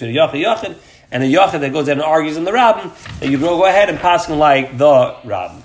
between 0.00 0.16
a 0.16 0.20
yachid 0.20 0.44
yachid 0.44 0.76
and 1.10 1.22
a 1.22 1.26
yachid 1.26 1.60
that 1.60 1.72
goes 1.72 1.88
out 1.88 1.92
and 1.92 2.02
argues 2.02 2.36
in 2.36 2.44
the 2.44 2.52
rabbin, 2.52 2.90
and 3.20 3.32
you 3.32 3.38
go 3.38 3.64
ahead 3.64 3.88
and 3.88 3.98
pass 3.98 4.26
him 4.26 4.38
like 4.38 4.76
the 4.78 5.16
rabbin. 5.24 5.62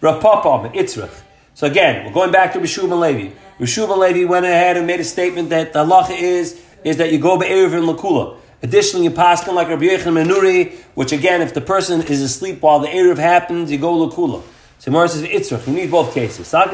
Rav 0.00 0.22
Papa, 0.22 0.70
Itzrich. 0.74 1.10
So 1.54 1.66
again, 1.66 2.06
we're 2.06 2.12
going 2.12 2.32
back 2.32 2.52
to 2.52 2.58
Rishub 2.58 2.84
and 2.84 3.00
Levi. 3.00 3.34
Rishub 3.58 3.90
and 3.90 4.00
Levi 4.00 4.24
went 4.24 4.46
ahead 4.46 4.76
and 4.76 4.86
made 4.86 5.00
a 5.00 5.04
statement 5.04 5.50
that 5.50 5.72
the 5.72 5.84
halacha 5.84 6.18
is, 6.18 6.62
is 6.84 6.98
that 6.98 7.12
you 7.12 7.18
go 7.18 7.38
be'erev 7.38 7.72
in 7.72 7.84
lakula. 7.84 8.36
Additionally, 8.62 9.04
you 9.04 9.10
pass 9.10 9.46
like 9.46 9.68
Rabbi 9.68 9.84
Yechon 9.84 10.14
Menuri, 10.14 10.74
which 10.94 11.12
again, 11.12 11.42
if 11.42 11.52
the 11.52 11.60
person 11.60 12.00
is 12.02 12.22
asleep 12.22 12.62
while 12.62 12.78
the 12.78 12.88
Erev 12.88 13.18
happens, 13.18 13.70
you 13.70 13.76
go 13.78 14.08
Lakula. 14.08 14.42
So 14.78 14.90
Mara 14.90 15.08
says, 15.08 15.22
Itzrach, 15.22 15.66
you 15.66 15.74
need 15.74 15.90
both 15.90 16.14
cases. 16.14 16.54
I 16.54 16.66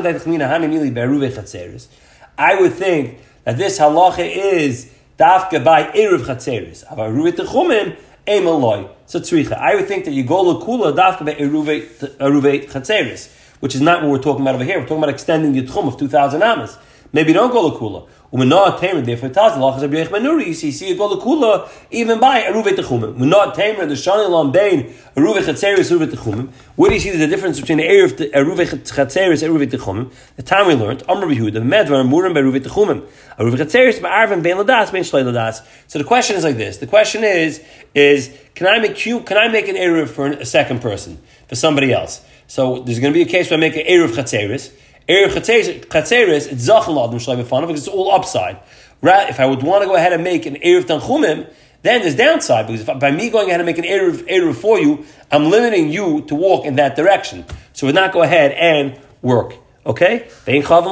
would 2.60 2.72
think 2.72 3.18
that 3.44 3.58
this 3.58 3.78
halacha 3.78 4.28
is 4.28 4.92
dafka 5.18 5.64
by 5.64 5.84
Erev 5.84 6.24
Chatzeris. 6.24 6.84
Avaruvit 6.86 7.32
Techumim, 7.32 7.96
Emaloi. 8.26 8.88
So 9.06 9.20
tzricha. 9.20 9.52
I 9.52 9.74
would 9.74 9.88
think 9.88 10.04
that 10.04 10.12
you 10.12 10.24
go 10.24 10.42
Lakula 10.42 10.94
dafka 10.96 11.26
by 11.26 11.34
Eruvet 11.34 12.70
Chatzeris, 12.70 13.32
which 13.60 13.74
is 13.74 13.80
not 13.80 14.02
what 14.02 14.10
we're 14.10 14.22
talking 14.22 14.42
about 14.42 14.54
over 14.54 14.64
here. 14.64 14.78
We're 14.78 14.86
talking 14.86 14.98
about 14.98 15.10
extending 15.10 15.52
the 15.52 15.62
Tchum 15.62 15.88
of 15.88 15.98
2,000 15.98 16.42
Amas. 16.42 16.78
Maybe 17.12 17.32
don't 17.32 17.50
go 17.50 17.70
Lakula. 17.70 18.08
Umenah 18.32 18.80
tamer, 18.80 19.02
therefore 19.02 19.28
the 19.28 19.40
lachas 19.40 19.82
of 19.82 19.90
Yech 19.90 20.06
Manuri, 20.06 20.46
you 20.46 20.54
see, 20.54 20.72
see 20.72 20.92
it 20.92 20.96
go 20.96 21.14
kula 21.18 21.68
even 21.90 22.18
by 22.18 22.40
Aruvet 22.40 22.76
Techumim. 22.76 23.18
Umenah 23.18 23.54
tamer, 23.54 23.84
the 23.84 23.92
Shani 23.92 24.30
Lam 24.30 24.50
Bain, 24.50 24.84
Aruvet 25.14 25.42
Chatzeris, 25.42 25.94
Aruvet 25.94 26.12
Techumim. 26.12 26.48
Where 26.76 26.88
do 26.88 26.94
you 26.94 27.00
see 27.00 27.10
the 27.10 27.26
difference 27.26 27.60
between 27.60 27.76
the 27.76 27.84
Aruvet 27.84 28.90
Chatzeris 28.90 29.42
and 29.42 29.54
Aruvet 29.54 29.70
Techumim? 29.70 30.10
The 30.36 30.42
time 30.42 30.66
we 30.66 30.74
learned, 30.74 31.02
Amr 31.10 31.26
Behuda, 31.26 31.60
Medvar, 31.62 32.08
Murim, 32.08 32.32
Aruvet 32.32 32.60
Techumim. 32.60 33.06
Aruvet 33.38 33.58
Chatzeris, 33.58 33.98
Ma'arvin, 33.98 34.42
Bain 34.42 34.56
Ladas, 34.56 34.90
Bain 34.90 35.02
Shlei 35.02 35.30
Ladas. 35.30 35.60
So 35.86 35.98
the 35.98 36.06
question 36.06 36.34
is 36.36 36.44
like 36.44 36.56
this. 36.56 36.78
The 36.78 36.86
question 36.86 37.24
is, 37.24 37.62
is, 37.94 38.34
can 38.54 38.66
I 38.66 38.78
make 38.78 39.04
you, 39.04 39.20
can 39.20 39.36
I 39.36 39.48
make 39.48 39.68
an 39.68 39.76
Eruv 39.76 40.08
for 40.08 40.28
a 40.28 40.46
second 40.46 40.80
person, 40.80 41.20
for 41.48 41.56
somebody 41.56 41.92
else? 41.92 42.24
So 42.46 42.80
there's 42.80 42.98
going 42.98 43.12
to 43.12 43.18
be 43.18 43.22
a 43.22 43.30
case 43.30 43.50
where 43.50 43.58
I 43.58 43.60
make 43.60 43.76
an 43.76 43.84
Eruv 43.84 44.14
Chatzeris, 44.14 44.72
Erev 45.08 45.30
Chatzeres, 45.30 46.52
it's 46.52 46.68
Zachan 46.68 46.94
Ladim 46.94 47.14
Shalai 47.14 47.42
B'fanav 47.42 47.66
because 47.66 47.86
it's 47.86 47.94
all 47.94 48.12
upside. 48.12 48.60
If 49.02 49.40
I 49.40 49.46
would 49.46 49.62
want 49.62 49.82
to 49.82 49.88
go 49.88 49.96
ahead 49.96 50.12
and 50.12 50.22
make 50.22 50.46
an 50.46 50.54
Erev 50.56 50.82
Tanchumim, 50.82 51.52
then 51.82 52.02
there's 52.02 52.14
downside 52.14 52.68
because 52.68 52.88
if, 52.88 52.98
by 53.00 53.10
me 53.10 53.28
going 53.28 53.48
ahead 53.48 53.58
and 53.60 53.66
make 53.66 53.78
an 53.78 53.84
Erev, 53.84 54.28
Erev 54.28 54.54
for 54.54 54.78
you, 54.78 55.04
I'm 55.32 55.50
limiting 55.50 55.90
you 55.90 56.22
to 56.22 56.36
walk 56.36 56.64
in 56.64 56.76
that 56.76 56.94
direction. 56.94 57.44
So 57.72 57.86
we'd 57.86 57.96
not 57.96 58.12
go 58.12 58.22
ahead 58.22 58.52
and 58.52 59.00
work. 59.22 59.56
Okay? 59.84 60.28
So 60.28 60.52
the 60.52 60.90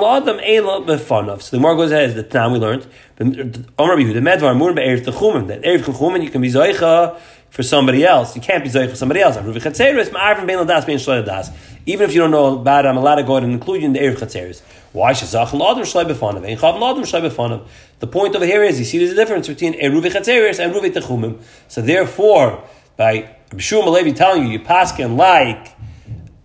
more 1.60 1.76
goes 1.76 1.92
ahead, 1.92 2.08
is 2.08 2.16
the 2.16 2.24
time 2.24 2.50
we 2.50 2.58
learned, 2.58 2.88
that 3.18 3.26
Erev 3.28 4.24
Tanchumim, 5.84 6.24
you 6.24 6.30
can 6.30 6.40
be 6.42 6.50
Zoicha, 6.50 7.16
for 7.50 7.62
somebody 7.62 8.04
else. 8.04 8.34
You 8.34 8.40
can't 8.40 8.64
be 8.64 8.70
Zoich 8.70 8.90
for 8.90 8.96
somebody 8.96 9.20
else. 9.20 9.36
Even 11.86 12.08
if 12.08 12.14
you 12.14 12.20
don't 12.20 12.30
know 12.30 12.60
about 12.60 12.84
it, 12.84 12.88
I'm 12.88 12.96
allowed 12.96 13.16
to 13.16 13.22
go 13.22 13.32
ahead 13.34 13.44
and 13.44 13.52
include 13.52 13.82
you 13.82 13.86
in 13.86 13.92
the 13.92 13.98
Erev 13.98 14.18
Chatzeris. 14.18 14.62
Why 14.92 15.12
should 15.12 15.28
Zachan 15.28 15.60
Ladam 15.60 15.80
Shlai 15.80 16.04
Befanav? 16.08 16.44
Ein 16.46 16.56
Chav 16.56 16.78
Ladam 16.78 17.02
Shlai 17.02 17.28
Befanav. 17.28 17.66
The 17.98 18.06
point 18.06 18.34
over 18.34 18.46
here 18.46 18.62
is, 18.62 18.78
you 18.78 18.84
see 18.84 18.98
there's 18.98 19.10
a 19.10 19.14
difference 19.14 19.46
between 19.48 19.74
Eruv 19.74 20.02
Chatzeris 20.04 20.58
and 20.58 20.72
Eruv 20.72 20.90
Techumim. 20.92 21.42
So 21.68 21.82
therefore, 21.82 22.62
by 22.96 23.36
Bishum 23.50 23.84
Alevi 23.84 24.14
telling 24.14 24.46
you, 24.46 24.52
you 24.52 24.60
paskin 24.60 25.16
like, 25.16 25.76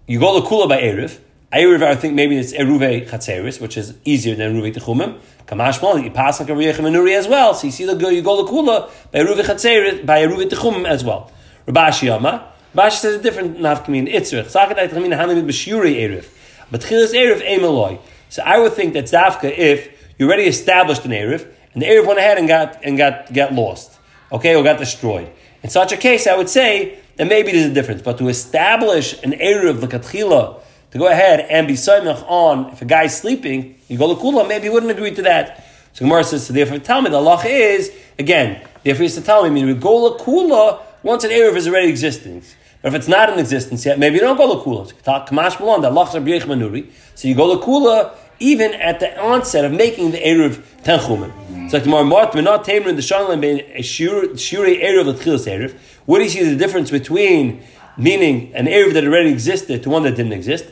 you 0.07 0.19
go 0.19 0.39
to 0.39 0.47
Kula 0.47 0.67
by 0.67 0.81
Erev, 0.81 1.19
Eruv, 1.53 1.83
I 1.83 1.95
think 1.95 2.15
maybe 2.15 2.37
it's 2.37 2.53
Eruve 2.53 3.07
Chatzeris, 3.07 3.59
which 3.61 3.77
is 3.77 3.95
easier 4.05 4.35
than 4.35 4.53
Eruve 4.53 4.73
Techumim. 4.73 5.19
Kamash 5.47 5.79
Mal, 5.81 5.99
you 5.99 6.09
pass 6.09 6.39
like 6.39 6.49
a 6.49 6.53
Riyach 6.53 6.75
Menuri 6.77 7.15
as 7.15 7.27
well. 7.27 7.53
So 7.53 7.67
you 7.67 7.71
see 7.71 7.85
the 7.85 7.95
you 8.09 8.23
go 8.23 8.43
the 8.43 8.51
Kula 8.51 8.89
by 9.11 9.19
Eruve 9.19 9.43
Chatzeris, 9.43 10.05
by 10.05 10.21
Eruve 10.21 10.49
Techumim 10.49 10.87
as 10.87 11.03
well. 11.03 11.31
Rabashi 11.67 12.07
Yama. 12.07 12.51
Rabashi 12.73 12.97
says 12.97 13.15
a 13.15 13.21
different 13.21 13.59
nafkamin, 13.59 14.11
Itzrich. 14.11 14.45
Sakat 14.45 14.77
Aytchamin 14.77 15.15
Hanamid 15.15 15.45
B'Shuri 15.45 15.97
Eruv. 15.97 16.27
But 16.71 16.81
Chilas 16.81 17.13
Eruv 17.13 17.41
Emeloi. 17.47 17.99
So 18.29 18.41
I 18.43 18.57
would 18.57 18.73
think 18.73 18.93
that 18.93 19.05
Zafka, 19.05 19.55
if 19.55 19.89
you 20.17 20.25
already 20.25 20.45
established 20.45 21.05
an 21.05 21.11
Eruv, 21.11 21.47
and 21.73 21.81
the 21.81 21.85
Eruv 21.85 22.07
went 22.07 22.17
ahead 22.19 22.39
and 22.39 22.47
got, 22.47 22.83
and 22.83 22.97
got, 22.97 23.31
got 23.31 23.53
lost. 23.53 23.99
Okay, 24.31 24.55
or 24.55 24.63
got 24.63 24.79
destroyed. 24.79 25.31
In 25.61 25.69
such 25.69 25.91
a 25.91 25.97
case, 25.97 26.25
I 26.25 26.35
would 26.35 26.49
say 26.49 26.97
that 27.17 27.27
maybe 27.27 27.51
there's 27.51 27.67
a 27.67 27.73
difference. 27.73 28.01
But 28.01 28.17
to 28.17 28.29
establish 28.29 29.21
an 29.23 29.33
Eruv, 29.33 29.81
L'Katchila, 29.81 30.61
to 30.95 30.99
go 30.99 31.07
ahead 31.09 31.41
and 31.49 31.67
be 31.67 31.73
Saimach 31.73 32.23
on, 32.25 32.69
if 32.71 32.81
a 32.81 32.85
guy's 32.85 33.17
sleeping, 33.17 33.77
you 33.89 33.97
go 33.97 34.15
to 34.15 34.21
Kula, 34.21 34.47
maybe 34.47 34.63
he 34.63 34.69
wouldn't 34.69 34.93
agree 34.93 35.13
to 35.13 35.23
that. 35.23 35.67
So 35.91 36.05
Gemara 36.05 36.23
says, 36.23 36.47
so 36.47 36.53
therefore 36.53 36.79
tell 36.79 37.01
me, 37.01 37.09
the 37.09 37.17
Allah 37.17 37.45
is, 37.45 37.91
again, 38.17 38.65
therefore 38.81 38.99
he 38.99 39.03
has 39.03 39.15
to 39.15 39.21
tell 39.21 39.43
me, 39.43 39.49
I 39.49 39.51
mean, 39.51 39.65
we 39.65 39.73
go 39.73 40.17
to 40.17 40.23
Kula 40.23 40.79
once 41.03 41.25
an 41.25 41.31
Eruv 41.31 41.57
is 41.57 41.67
already 41.67 41.89
existing. 41.89 42.43
But 42.81 42.93
if 42.93 42.95
it's 42.99 43.09
not 43.09 43.29
in 43.29 43.39
existence 43.39 43.85
yet, 43.85 43.99
maybe 43.99 44.15
you 44.15 44.21
don't 44.21 44.37
go 44.37 44.55
to 44.57 44.61
Kula. 44.63 44.87
The. 46.71 46.87
So 47.15 47.27
you 47.27 47.35
go 47.35 47.59
to 47.59 47.65
Kula 47.65 48.15
even 48.39 48.73
at 48.75 49.01
the 49.01 49.21
onset 49.21 49.65
of 49.65 49.73
making 49.73 50.11
the 50.11 50.19
Eruv 50.19 50.61
Tenchumen. 50.83 51.69
So 51.69 51.75
like 51.75 51.83
tomorrow, 51.83 52.05
Mart, 52.05 52.33
not 52.35 52.63
taming 52.63 52.87
in 52.87 52.95
the 52.95 53.01
Shanlan 53.01 53.41
being 53.41 53.59
a 53.73 53.81
Shuri 53.81 54.29
Eruv 54.29 55.07
L'Tchilas 55.07 55.45
Eruv. 55.45 55.75
What 56.05 56.19
do 56.19 56.23
you 56.23 56.29
see 56.29 56.43
the 56.45 56.55
difference 56.55 56.89
between 56.89 57.61
meaning 57.97 58.53
an 58.53 58.65
Eruv 58.65 58.93
that 58.93 59.05
already 59.05 59.31
existed 59.31 59.83
to 59.83 59.89
one 59.89 60.03
that 60.03 60.15
didn't 60.15 60.33
exist? 60.33 60.65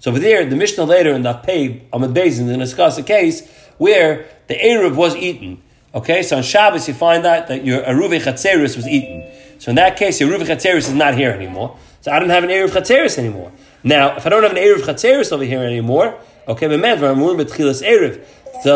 So 0.00 0.10
over 0.10 0.18
there, 0.18 0.46
the 0.46 0.56
Mishnah 0.56 0.84
later 0.84 1.12
in 1.12 1.22
the 1.22 1.34
Pei, 1.34 1.82
Ahmed 1.92 2.10
Bezin, 2.10 2.26
is 2.26 2.38
going 2.38 2.58
to 2.58 2.58
discuss 2.58 2.98
a 2.98 3.02
case 3.02 3.48
where 3.78 4.26
the 4.48 4.54
Eruv 4.54 4.96
was 4.96 5.14
eaten. 5.14 5.62
Okay, 5.94 6.22
so 6.22 6.36
on 6.36 6.42
Shabbos 6.42 6.88
you 6.88 6.94
find 6.94 7.26
out 7.26 7.48
that 7.48 7.64
your 7.64 7.82
Eruv 7.82 8.18
Chatzeris 8.20 8.76
was 8.76 8.88
eaten. 8.88 9.30
So 9.58 9.70
in 9.70 9.76
that 9.76 9.96
case, 9.96 10.20
your 10.20 10.30
Eruv 10.30 10.46
Chatzeris 10.46 10.88
is 10.88 10.94
not 10.94 11.14
here 11.14 11.30
anymore. 11.30 11.76
So 12.00 12.12
I 12.12 12.18
don't 12.18 12.30
have 12.30 12.44
an 12.44 12.50
Eruv 12.50 12.70
Chatzeris 12.70 13.18
anymore. 13.18 13.52
Now, 13.84 14.16
if 14.16 14.26
I 14.26 14.30
don't 14.30 14.42
have 14.42 14.52
an 14.52 14.58
Eruv 14.58 14.82
Chatzeris 14.82 15.32
over 15.32 15.44
here 15.44 15.62
anymore, 15.62 16.18
okay. 16.48 16.66
The 16.66 16.78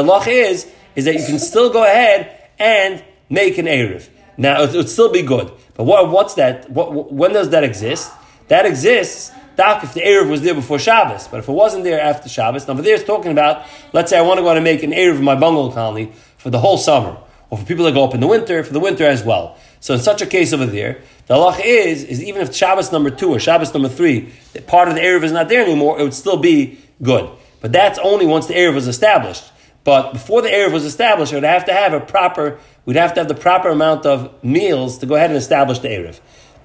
law 0.02 0.24
is, 0.26 0.66
is 0.94 1.04
that 1.04 1.14
you 1.14 1.26
can 1.26 1.38
still 1.38 1.70
go 1.70 1.84
ahead 1.84 2.50
and 2.58 3.04
make 3.30 3.58
an 3.58 3.66
Eruv. 3.66 4.08
Now, 4.36 4.62
it 4.62 4.72
would 4.72 4.88
still 4.88 5.12
be 5.12 5.22
good. 5.22 5.50
But 5.74 5.84
what, 5.84 6.10
what's 6.10 6.34
that? 6.34 6.70
What, 6.70 7.12
when 7.12 7.32
does 7.32 7.50
that 7.50 7.64
exist? 7.64 8.12
That 8.48 8.66
exists 8.66 9.32
Doc, 9.56 9.84
if 9.84 9.94
the 9.94 10.00
Erev 10.00 10.28
was 10.28 10.42
there 10.42 10.54
before 10.54 10.78
Shabbos, 10.78 11.28
but 11.28 11.38
if 11.38 11.48
it 11.48 11.52
wasn't 11.52 11.84
there 11.84 12.00
after 12.00 12.28
Shabbos, 12.28 12.66
now 12.66 12.74
there 12.74 12.94
is 12.94 13.04
talking 13.04 13.30
about, 13.30 13.64
let's 13.92 14.10
say 14.10 14.18
I 14.18 14.22
want 14.22 14.38
to 14.38 14.42
go 14.42 14.50
out 14.50 14.56
and 14.56 14.64
make 14.64 14.82
an 14.82 14.90
Erev 14.90 15.14
of 15.14 15.22
my 15.22 15.36
bungalow 15.36 15.70
colony 15.70 16.12
for 16.38 16.50
the 16.50 16.58
whole 16.58 16.76
summer, 16.76 17.16
or 17.50 17.58
for 17.58 17.64
people 17.64 17.84
that 17.84 17.94
go 17.94 18.04
up 18.04 18.14
in 18.14 18.20
the 18.20 18.26
winter, 18.26 18.64
for 18.64 18.72
the 18.72 18.80
winter 18.80 19.04
as 19.04 19.22
well. 19.22 19.56
So 19.78 19.94
in 19.94 20.00
such 20.00 20.22
a 20.22 20.26
case 20.26 20.52
over 20.52 20.66
there, 20.66 21.02
the 21.26 21.34
halach 21.34 21.60
is, 21.64 22.02
is 22.02 22.22
even 22.22 22.42
if 22.42 22.54
Shabbos 22.54 22.90
number 22.90 23.10
two 23.10 23.30
or 23.30 23.38
Shabbos 23.38 23.72
number 23.72 23.88
three, 23.88 24.32
part 24.66 24.88
of 24.88 24.94
the 24.94 25.00
Erev 25.00 25.22
is 25.22 25.32
not 25.32 25.48
there 25.48 25.62
anymore, 25.62 26.00
it 26.00 26.02
would 26.02 26.14
still 26.14 26.36
be 26.36 26.80
good. 27.00 27.30
But 27.60 27.70
that's 27.70 27.98
only 28.00 28.26
once 28.26 28.46
the 28.46 28.54
Erev 28.54 28.74
was 28.74 28.88
established. 28.88 29.44
But 29.84 30.12
before 30.14 30.42
the 30.42 30.48
Erev 30.48 30.72
was 30.72 30.84
established, 30.84 31.32
it 31.32 31.36
would 31.36 31.44
have 31.44 31.66
to 31.66 31.72
have 31.72 31.92
a 31.92 32.00
proper, 32.00 32.58
we'd 32.84 32.96
have 32.96 33.14
to 33.14 33.20
have 33.20 33.28
the 33.28 33.34
proper 33.34 33.68
amount 33.68 34.06
of 34.06 34.42
meals 34.44 34.98
to 34.98 35.06
go 35.06 35.14
ahead 35.14 35.30
and 35.30 35.36
establish 35.36 35.78
the 35.78 35.88
Erev. 35.88 36.20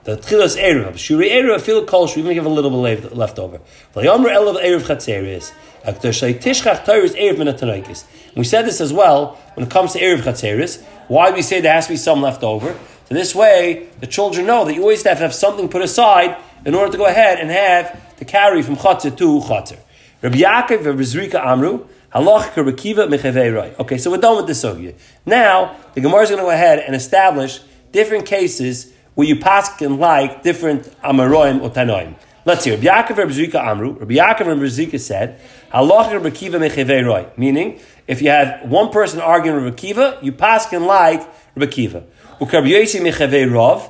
The 0.06 0.18
Tchilas 0.18 0.58
Erev, 0.58 0.98
Shuri 0.98 1.30
Erev, 1.30 1.62
feel 1.62 1.86
kol 1.86 2.10
even 2.10 2.34
give 2.34 2.46
a 2.46 2.50
little 2.50 2.72
bit 2.72 3.16
left 3.16 3.38
over. 3.38 3.60
We 3.94 4.04
said 8.44 8.66
this 8.66 8.82
as 8.82 8.94
well 8.94 9.38
when 9.54 9.68
it 9.68 9.72
comes 9.72 9.94
to 9.94 10.00
Erev 10.00 10.22
Chatzeris. 10.22 10.84
Why 11.10 11.32
we 11.32 11.42
say 11.42 11.60
there 11.62 11.74
has 11.74 11.88
to 11.88 11.94
be 11.94 11.98
some 11.98 12.22
left 12.22 12.44
over. 12.44 12.78
So 13.08 13.16
this 13.16 13.34
way, 13.34 13.88
the 14.00 14.08
children 14.08 14.46
know 14.46 14.66
that 14.66 14.76
you 14.76 14.82
always 14.82 15.04
have 15.04 15.18
to 15.18 15.24
have 15.24 15.34
something 15.34 15.68
put 15.68 15.82
aside 15.82 16.38
in 16.66 16.76
order 16.76 16.92
to 16.92 16.98
go 16.98 17.06
ahead 17.06 17.40
and 17.40 17.50
have 17.50 18.18
to 18.18 18.26
carry 18.26 18.62
from 18.62 18.76
Chatzir 18.76 19.18
to 19.18 19.40
Chatzir. 19.42 19.80
Rabbi 20.22 20.38
Yaakov 20.38 20.86
and 20.86 21.00
Rizrika 21.00 21.44
Amru, 21.44 21.88
Okay, 22.14 23.98
so 23.98 24.12
we're 24.12 24.18
done 24.18 24.38
with 24.38 24.48
this 24.48 24.64
sugya. 24.64 24.96
Now, 25.26 25.76
the 25.94 26.02
Gemara 26.02 26.24
is 26.24 26.30
going 26.30 26.40
to 26.40 26.46
go 26.46 26.50
ahead 26.50 26.80
and 26.80 26.96
establish 26.96 27.60
different 27.92 28.26
cases 28.26 28.92
where 29.14 29.28
you 29.28 29.36
paskin 29.36 30.00
like 30.00 30.42
different 30.42 30.86
Amaroim 31.02 31.62
or 31.62 31.70
Tanoim. 31.70 32.16
Let's 32.46 32.64
hear. 32.64 32.78
Rabbi 32.78 32.88
Yaakov 32.88 33.18
Rabbi 33.18 33.70
Amru. 33.70 33.92
Rabbi 33.94 34.16
Yaakov 34.16 34.48
Rabbi 34.48 34.98
said, 34.98 35.40
Halach 35.72 36.12
Rabbi 36.12 36.30
Kiva. 36.32 37.32
Meaning, 37.38 37.80
if 38.08 38.24
you 38.24 38.30
have 38.30 38.68
one 38.68 38.90
person 38.90 39.20
arguing 39.20 39.58
with 39.58 39.66
Rabbi 39.66 39.78
Kiva, 39.78 40.20
you 40.24 40.32
paskin 40.32 40.88
like 40.88 41.22
Rabbi 41.56 41.70
Kiva. 41.72 42.06
Rabbi 42.40 42.70
Yosi. 42.70 43.84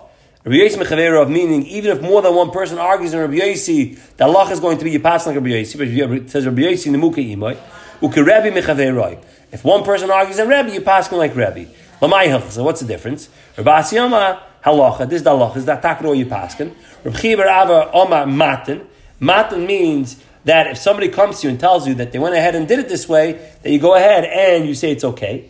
Rabbi 0.45 1.31
meaning 1.31 1.65
even 1.67 1.95
if 1.95 2.01
more 2.01 2.21
than 2.21 2.33
one 2.33 2.51
person 2.51 2.79
argues 2.79 3.13
in 3.13 3.19
Rabbi 3.19 3.35
Yosi, 3.35 3.97
the 4.17 4.25
Allah 4.25 4.49
is 4.51 4.59
going 4.59 4.77
to 4.77 4.83
be 4.83 4.91
you 4.91 4.99
pass 4.99 5.25
like 5.25 5.35
Rabbi 5.35 5.49
Yosi. 5.49 5.77
But 5.77 5.88
it 6.17 6.29
says 6.29 6.45
Rabbi 6.45 6.61
Yosi 6.63 6.91
nemuke 6.91 7.35
imoy. 7.35 7.57
If 8.01 9.63
one 9.63 9.84
person 9.84 10.12
argues 10.12 10.39
in 10.39 10.48
Rabbi, 10.48 10.72
you 10.74 10.82
pass 10.82 11.12
like 11.12 11.36
Rabbi. 11.36 11.65
So 12.01 12.63
what's 12.63 12.79
the 12.82 12.88
difference? 12.88 13.29
Rabbi 13.58 13.82
halacha. 13.82 15.10
This 15.10 15.18
is 15.18 15.24
the 15.24 15.32
halacha. 15.32 15.58
Is 15.58 15.65
that 15.65 15.82
takro 15.82 16.13
you 16.13 16.25
paskin? 16.25 16.74
Reb 17.03 17.13
Chibar 17.15 17.48
Ava. 17.48 18.25
Matin 19.22 19.65
means 19.65 20.24
that 20.46 20.68
if 20.68 20.77
somebody 20.77 21.10
comes 21.10 21.41
to 21.41 21.48
you 21.48 21.51
and 21.51 21.60
tells 21.60 21.86
you 21.88 21.94
that 21.96 22.12
they 22.13 22.20
went 22.20 22.36
ahead 22.36 22.56
and 22.56 22.68
did 22.68 22.79
it 22.79 22.88
this 22.88 23.10
way, 23.10 23.34
that 23.63 23.70
you 23.70 23.79
go 23.79 23.96
ahead 23.96 24.24
and 24.24 24.65
you 24.65 24.74
say 24.74 24.91
it's 24.91 25.03
okay. 25.03 25.50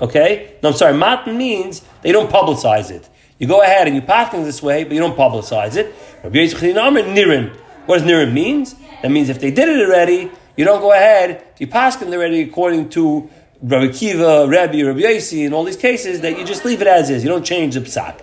Okay? 0.00 0.56
No, 0.62 0.70
I'm 0.70 0.74
sorry. 0.74 0.94
Matin 0.94 1.38
means 1.38 1.82
they 2.02 2.10
don't 2.10 2.28
publicize 2.30 2.90
it. 2.90 3.08
You 3.38 3.46
go 3.46 3.62
ahead 3.62 3.86
and 3.86 3.94
you 3.94 4.02
paskin 4.02 4.44
this 4.44 4.60
way, 4.62 4.82
but 4.84 4.92
you 4.92 5.00
don't 5.00 5.16
publicize 5.16 5.76
it. 5.76 5.94
Rabbi 6.24 6.38
Nirim. 6.38 7.54
What 7.86 7.98
does 7.98 8.08
Nirim 8.08 8.32
means? 8.32 8.74
That 9.02 9.10
means 9.10 9.28
if 9.28 9.38
they 9.38 9.50
did 9.50 9.68
it 9.68 9.78
already, 9.86 10.30
you 10.56 10.64
don't 10.64 10.80
go 10.80 10.92
ahead. 10.92 11.44
You 11.58 11.66
paskin 11.66 12.12
already 12.12 12.42
according 12.42 12.88
to 12.90 13.28
Rabbi 13.62 13.92
Kiva, 13.92 14.46
Rabbi, 14.46 14.82
Rabbi 14.82 15.00
Yossi, 15.00 15.46
in 15.46 15.54
all 15.54 15.64
these 15.64 15.76
cases, 15.76 16.20
that 16.20 16.38
you 16.38 16.44
just 16.44 16.64
leave 16.64 16.82
it 16.82 16.86
as 16.86 17.08
is. 17.08 17.24
You 17.24 17.30
don't 17.30 17.44
change 17.44 17.74
the 17.74 17.80
psak. 17.80 18.20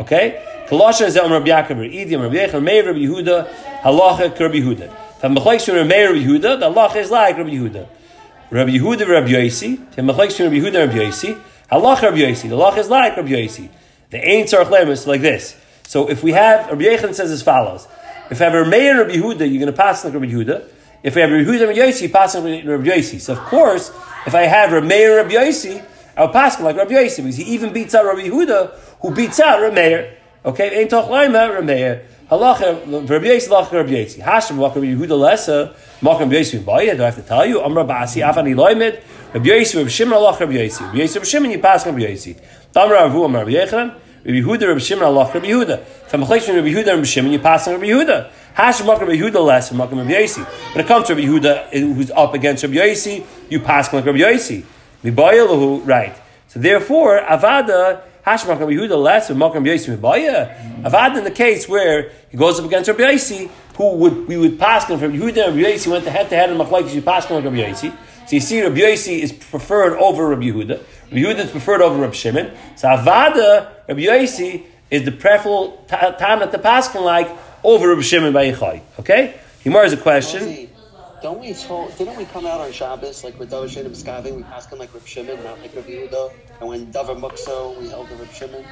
Okay? 0.00 0.42
Colossians 0.68 1.14
is 1.14 1.20
Rabbi 1.20 1.48
Yaakov, 1.48 1.92
Idim, 1.92 2.22
Rabbi 2.22 2.36
Yechon, 2.36 2.62
Meir, 2.62 2.86
Rabbi 2.86 2.98
Yehuda, 2.98 3.48
Halacha, 3.82 4.38
Rabbi 4.38 4.56
Yehuda. 4.56 4.90
From 5.20 5.34
Mechlek 5.34 5.64
Shur 5.64 5.84
Meir, 5.84 6.12
Rabbi 6.12 6.24
Yehuda, 6.24 6.60
the 6.60 6.70
halacha 6.70 6.96
is 6.96 7.10
like 7.10 7.36
Rabbi 7.36 7.50
Yehuda. 7.50 7.88
Rabbi 8.50 8.70
Yehuda, 8.70 9.08
Rabbi 9.08 9.28
Yossi, 9.28 9.94
from 9.94 10.06
Mechlek 10.06 10.34
Shur 10.34 10.44
Rabbi 10.44 10.56
Yehuda, 10.56 10.86
Rabbi 10.86 10.98
Yossi, 10.98 11.40
Halacha, 11.70 12.02
Rabbi 12.02 12.18
Yossi, 12.18 12.48
the 12.48 12.56
halacha 12.56 12.78
is 12.78 12.88
like 12.88 13.16
Rabbi 13.16 13.30
Yossi. 13.30 13.68
The 14.10 14.18
Ein 14.18 14.44
Tzarech 14.44 14.70
Lem 14.70 14.88
is 14.88 15.06
like 15.06 15.20
this. 15.20 15.54
So 15.86 16.08
if 16.08 16.22
we 16.22 16.32
have, 16.32 16.68
Rabbi 16.68 16.84
Yechon 16.84 17.14
says 17.14 17.30
as 17.30 17.42
follows, 17.42 17.86
if 18.30 18.40
I 18.40 18.44
have 18.44 18.54
a 18.54 18.64
Meir, 18.64 19.02
Rabbi 19.02 19.16
Yehuda, 19.16 19.40
you're 19.40 19.60
going 19.60 19.66
to 19.66 19.72
pass 19.72 20.04
like 20.04 20.14
Rabbi 20.14 20.26
Yehuda. 20.26 20.68
If 21.02 21.16
I 21.16 21.20
have 21.20 21.30
Rabbi 21.30 21.44
Yehuda, 21.44 21.68
Rabbi 21.68 21.78
Yossi, 21.78 22.12
like 22.12 22.64
Rabbi 22.66 22.88
Yossi. 22.88 23.20
So 23.20 23.32
of 23.34 23.40
course, 23.40 23.90
if 24.26 24.34
I 24.34 24.42
have 24.42 24.72
Rabbi 24.72 24.86
Meir, 24.86 25.16
Rabbi 25.16 25.34
Yossi, 25.34 25.84
I'll 26.16 26.28
pass 26.28 26.60
like 26.60 26.76
Rabbi 26.76 26.94
Yossi, 26.94 27.18
because 27.18 27.36
he 27.36 27.44
even 27.44 27.72
beats 27.72 27.94
out 27.94 28.04
Rabbi 28.04 28.28
Yehuda, 28.28 28.74
who 29.00 29.14
beats 29.14 29.40
out 29.40 29.60
Rabbi 29.60 29.74
Meir. 29.74 30.14
Okay, 30.44 30.80
ain't 30.80 30.90
toch 30.90 31.10
laima 31.10 31.60
Rameir. 31.60 32.04
Halacha 32.30 33.08
Rabbi 33.10 33.26
Yisrael 33.26 33.64
Halacha 33.64 33.72
Rabbi 33.72 33.90
Yisrael. 33.90 34.20
Hashem 34.20 34.56
Halacha 34.56 34.76
Rabbi 34.76 34.86
Yehuda 34.86 35.18
Lesa. 35.18 35.74
Makam 36.00 36.20
Rabbi 36.20 36.36
Yisrael 36.36 36.64
Baya. 36.64 36.96
Do 36.96 37.02
I 37.02 37.06
have 37.06 37.16
to 37.16 37.22
tell 37.22 37.44
you? 37.44 37.60
Amra 37.60 37.84
Basi 37.84 38.22
Avani 38.22 38.54
Loimid. 38.54 39.02
Rabbi 39.34 39.48
Yisrael 39.48 39.78
Rabbi 39.78 39.88
Shimon 39.90 40.18
Halacha 40.18 40.40
Rabbi 40.40 40.52
Yisrael. 40.54 40.86
Rabbi 40.86 40.98
Yisrael 40.98 41.14
Rabbi 41.16 41.26
Shimon 41.26 41.50
you 41.50 41.58
pass 41.58 41.84
Rabbi 41.86 41.98
Yisrael. 41.98 42.40
Tamra 42.72 42.98
Avu 43.10 43.24
Amar 43.24 43.44
Rabbi 43.44 43.52
Yechanan. 43.56 43.94
Rabbi 44.24 44.40
Yehuda 44.40 44.68
Rabbi 44.68 44.78
Shimon 44.78 45.04
Halacha 45.04 45.34
Rabbi 45.34 45.46
Yehuda. 45.48 45.84
From 45.84 46.22
Mechlech 46.22 46.54
Rabbi 46.54 46.68
Yehuda 46.68 46.86
Rabbi 46.86 47.02
Shimon 47.02 47.32
you 47.32 47.40
pass 47.40 47.66
Rabbi 47.66 47.86
Yehuda. 47.86 48.30
Makam 48.58 49.00
Rabbi 49.00 49.12
Yehuda 49.12 49.44
Lesa. 49.44 49.74
Makam 49.74 49.98
Rabbi 49.98 50.10
Yisrael. 50.10 50.74
When 50.74 50.84
it 50.84 50.88
comes 50.88 51.06
to 51.06 51.14
Rabbi 51.14 51.26
Yehuda 51.26 51.68
eh, 51.72 51.80
who's 51.80 52.10
up 52.10 52.34
against 52.34 52.64
Rabbi 52.64 52.76
Yisrael, 52.76 53.24
you 53.48 53.60
pass 53.60 53.92
like 53.92 54.04
Rabbi 54.04 54.18
Yisrael. 54.18 54.64
Mibaya 55.04 55.46
Lahu 55.46 55.86
right. 55.86 56.16
So 56.48 56.58
therefore 56.58 57.20
Avada 57.20 58.02
Hashmak 58.26 58.58
Rabbi 58.58 58.72
Yehuda 58.72 59.00
less 59.00 59.30
of 59.30 59.36
Makam 59.36 59.64
Yosi 59.64 59.96
Mibaya. 59.96 60.82
Avad 60.82 61.16
in 61.16 61.24
the 61.24 61.30
case 61.30 61.68
where 61.68 62.10
he 62.30 62.36
goes 62.36 62.58
up 62.58 62.66
against 62.66 62.88
Rabbi 62.88 63.02
Yosi, 63.02 63.48
who 63.76 63.94
would 63.94 64.26
we 64.26 64.36
would 64.36 64.58
pass 64.58 64.88
him 64.88 64.98
from 64.98 65.12
Yehuda 65.12 65.48
and 65.48 65.56
Rabbi 65.56 65.70
Yosi 65.70 65.90
went 65.90 66.04
to 66.04 66.10
head 66.10 66.28
to 66.30 66.36
head 66.36 66.50
in 66.50 66.58
Machlekes, 66.58 66.92
you 66.92 67.00
pass 67.00 67.26
him 67.26 67.36
like 67.36 67.44
Rabbi 67.44 67.58
Yosi. 67.58 67.96
So 68.26 68.36
you 68.36 68.40
see, 68.40 68.60
Rabbi 68.60 68.80
Yosi 68.80 69.20
is 69.20 69.32
preferred 69.32 69.96
over 69.98 70.28
Rabbi 70.28 70.46
Yehuda. 70.46 70.68
Rabbi 70.68 71.16
Yehuda 71.16 71.38
is 71.44 71.50
preferred 71.50 71.80
over 71.80 71.98
Rabbi 72.00 72.12
Shimon. 72.12 72.50
So 72.76 72.88
Avada, 72.88 73.70
Rabbi 73.86 74.00
Yosi 74.00 74.64
is 74.90 75.04
the 75.04 75.12
preferable 75.12 75.84
time 75.88 76.50
to 76.50 76.58
pass 76.58 76.94
like 76.94 77.28
over 77.64 77.88
Rabbi 77.88 78.02
Shimon 78.02 78.32
by 78.32 78.50
Yechai. 78.50 78.80
Okay? 79.00 79.34
Himar 79.64 79.84
is 79.84 79.92
a 79.92 79.96
question. 79.96 80.68
Don't 81.20 81.40
we 81.40 81.52
told, 81.52 81.96
didn't 81.98 82.16
we 82.16 82.26
come 82.26 82.46
out 82.46 82.60
on 82.60 82.70
Shabbos 82.70 83.24
like 83.24 83.36
with 83.40 83.50
Davar 83.50 83.64
Shedim 83.64 83.90
Skaving, 83.90 84.36
we 84.36 84.42
passed 84.44 84.72
him 84.72 84.78
like 84.78 84.94
Reb 84.94 85.04
Shimon, 85.04 85.42
not 85.42 85.60
like 85.60 85.74
Reb 85.74 85.86
Yehuda, 85.86 86.32
and 86.60 86.68
when 86.68 86.92
Davar 86.92 87.18
Mukso, 87.18 87.76
we 87.80 87.88
held 87.88 88.08
the 88.08 88.14
Reb 88.14 88.30
Shimon? 88.30 88.64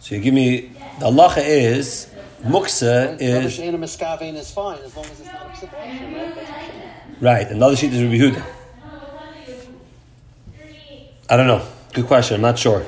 So 0.00 0.14
you 0.14 0.20
give 0.20 0.34
me, 0.34 0.72
the 1.00 1.06
halacha 1.06 1.42
is 1.42 2.12
muksa 2.44 3.20
is 3.20 3.58
Shana 3.58 3.78
Miskavein 3.78 4.34
is 4.34 4.50
fine 4.50 4.78
as 4.80 4.94
long 4.94 5.06
as 5.06 5.20
it's 5.20 5.26
not 5.26 5.62
a 5.62 5.66
right? 5.66 6.34
That's 6.34 6.50
Rabbi 6.50 6.66
Shimon. 6.66 6.90
right. 7.20 7.46
Another 7.48 7.76
sheet 7.76 7.94
is 7.94 8.02
Rabbi 8.02 8.14
Yehuda. 8.16 8.44
I 11.30 11.36
don't 11.36 11.46
know. 11.46 11.66
Good 11.94 12.06
question. 12.06 12.36
I'm 12.36 12.42
not 12.42 12.58
sure. 12.58 12.84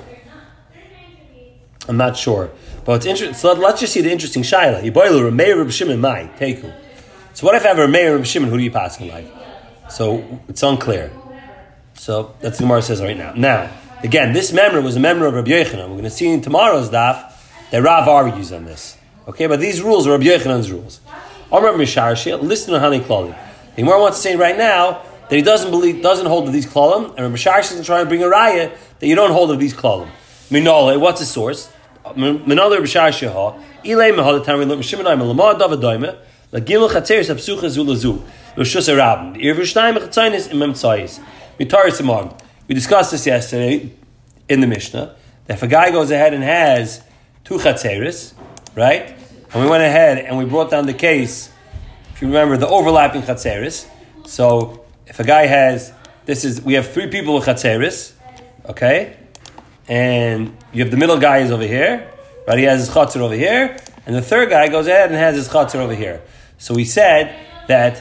I'm 1.88 1.96
not 1.96 2.16
sure. 2.16 2.50
But 2.90 2.96
it's 2.96 3.06
interesting. 3.06 3.34
So 3.34 3.52
let, 3.52 3.74
us 3.74 3.78
just 3.78 3.92
see 3.92 4.00
the 4.00 4.10
interesting 4.10 4.42
shaila. 4.42 4.82
Yiboilu 4.82 5.30
Rameir 5.30 5.56
Rabbi 5.56 5.70
Shimon 5.70 6.00
Mai 6.00 6.28
Teku. 6.36 6.74
So 7.34 7.46
what 7.46 7.54
if 7.54 7.64
I 7.64 7.68
have 7.68 7.78
a 7.78 7.86
Rameir 7.86 8.14
Rabbi 8.14 8.24
Shimon? 8.24 8.50
Who 8.50 8.56
do 8.56 8.64
you 8.64 8.70
pass 8.72 8.98
in 8.98 9.06
life? 9.06 9.30
So 9.88 10.40
it's 10.48 10.60
unclear. 10.60 11.12
So 11.94 12.34
that's 12.40 12.58
what 12.58 12.58
the 12.58 12.62
Gemara 12.64 12.82
says 12.82 13.00
right 13.00 13.16
now. 13.16 13.32
Now, 13.36 13.70
again, 14.02 14.32
this 14.32 14.52
member 14.52 14.80
was 14.80 14.96
a 14.96 14.98
member 14.98 15.26
of 15.26 15.34
Rabbi 15.34 15.50
Yochanan. 15.50 15.82
We're 15.82 15.98
going 15.98 16.02
to 16.02 16.10
see 16.10 16.32
in 16.32 16.40
tomorrow's 16.40 16.90
daf 16.90 17.32
that 17.70 17.80
Rav 17.80 18.08
argues 18.08 18.52
on 18.52 18.64
this. 18.64 18.98
Okay, 19.28 19.46
but 19.46 19.60
these 19.60 19.80
rules 19.80 20.08
are 20.08 20.10
Rabbi 20.10 20.24
Yochanan's 20.24 20.72
rules. 20.72 20.98
Amr 21.52 21.68
Misharshi, 21.74 22.42
listen 22.42 22.74
to 22.74 22.80
Hani 22.80 23.02
Klali. 23.02 23.38
The 23.76 23.82
Gemara 23.82 24.00
wants 24.00 24.18
to 24.18 24.22
say 24.24 24.34
right 24.34 24.58
now 24.58 25.04
that 25.28 25.36
he 25.36 25.42
doesn't 25.42 25.70
believe, 25.70 26.02
doesn't 26.02 26.26
hold 26.26 26.48
of 26.48 26.52
these 26.52 26.66
klalim, 26.66 27.10
and 27.10 27.20
Rabbi 27.20 27.36
Misharshi 27.36 27.78
is 27.78 27.86
trying 27.86 28.04
to 28.04 28.08
bring 28.08 28.24
a 28.24 28.26
raya 28.26 28.76
that 28.98 29.06
you 29.06 29.14
don't 29.14 29.30
hold 29.30 29.52
of 29.52 29.60
these 29.60 29.74
klalim. 29.74 30.08
Minole, 30.50 30.98
what's 30.98 31.20
the 31.20 31.26
source? 31.26 31.70
Minole 32.14 32.72
Rabbi 32.72 32.84
Misharshi 32.84 33.32
ha, 33.32 33.58
Ilay 33.84 34.16
David 35.58 35.80
Daime, 35.80 36.18
La 36.52 36.60
Apsucha 36.60 37.68
Zulazu, 37.68 38.22
Imem 40.50 40.72
Tzayis, 40.72 41.20
Mitar 41.58 41.92
Simon. 41.92 42.32
We 42.66 42.74
discussed 42.74 43.10
this 43.12 43.26
yesterday 43.26 43.92
in 44.48 44.60
the 44.60 44.66
Mishnah, 44.66 45.14
that 45.46 45.54
if 45.54 45.62
a 45.62 45.68
guy 45.68 45.90
goes 45.90 46.10
ahead 46.10 46.34
and 46.34 46.42
has 46.42 47.02
two 47.44 47.58
Chatzeris, 47.58 48.34
right? 48.74 49.14
And 49.52 49.62
we 49.62 49.68
went 49.68 49.82
ahead 49.82 50.18
and 50.18 50.38
we 50.38 50.44
brought 50.44 50.70
down 50.70 50.86
the 50.86 50.94
case, 50.94 51.50
if 52.12 52.22
you 52.22 52.28
remember, 52.28 52.56
the 52.56 52.68
overlapping 52.68 53.22
Chatzeris. 53.22 53.88
So 54.26 54.84
if 55.06 55.20
a 55.20 55.24
guy 55.24 55.46
has, 55.46 55.92
this 56.26 56.44
is, 56.44 56.62
we 56.62 56.74
have 56.74 56.88
three 56.90 57.08
people 57.08 57.34
with 57.34 57.44
Chatzeris, 57.44 58.12
okay? 58.66 59.16
And 59.90 60.56
you 60.72 60.84
have 60.84 60.92
the 60.92 60.96
middle 60.96 61.18
guy 61.18 61.38
is 61.38 61.50
over 61.50 61.66
here, 61.66 62.08
right? 62.46 62.56
He 62.56 62.64
has 62.64 62.86
his 62.86 62.94
Chatzer 62.94 63.20
over 63.20 63.34
here, 63.34 63.76
and 64.06 64.14
the 64.14 64.22
third 64.22 64.48
guy 64.48 64.68
goes 64.68 64.86
ahead 64.86 65.10
and 65.10 65.16
has 65.16 65.34
his 65.34 65.48
Chatzer 65.48 65.80
over 65.80 65.94
here. 65.94 66.22
So 66.58 66.74
we 66.74 66.84
said 66.84 67.36
that 67.66 68.00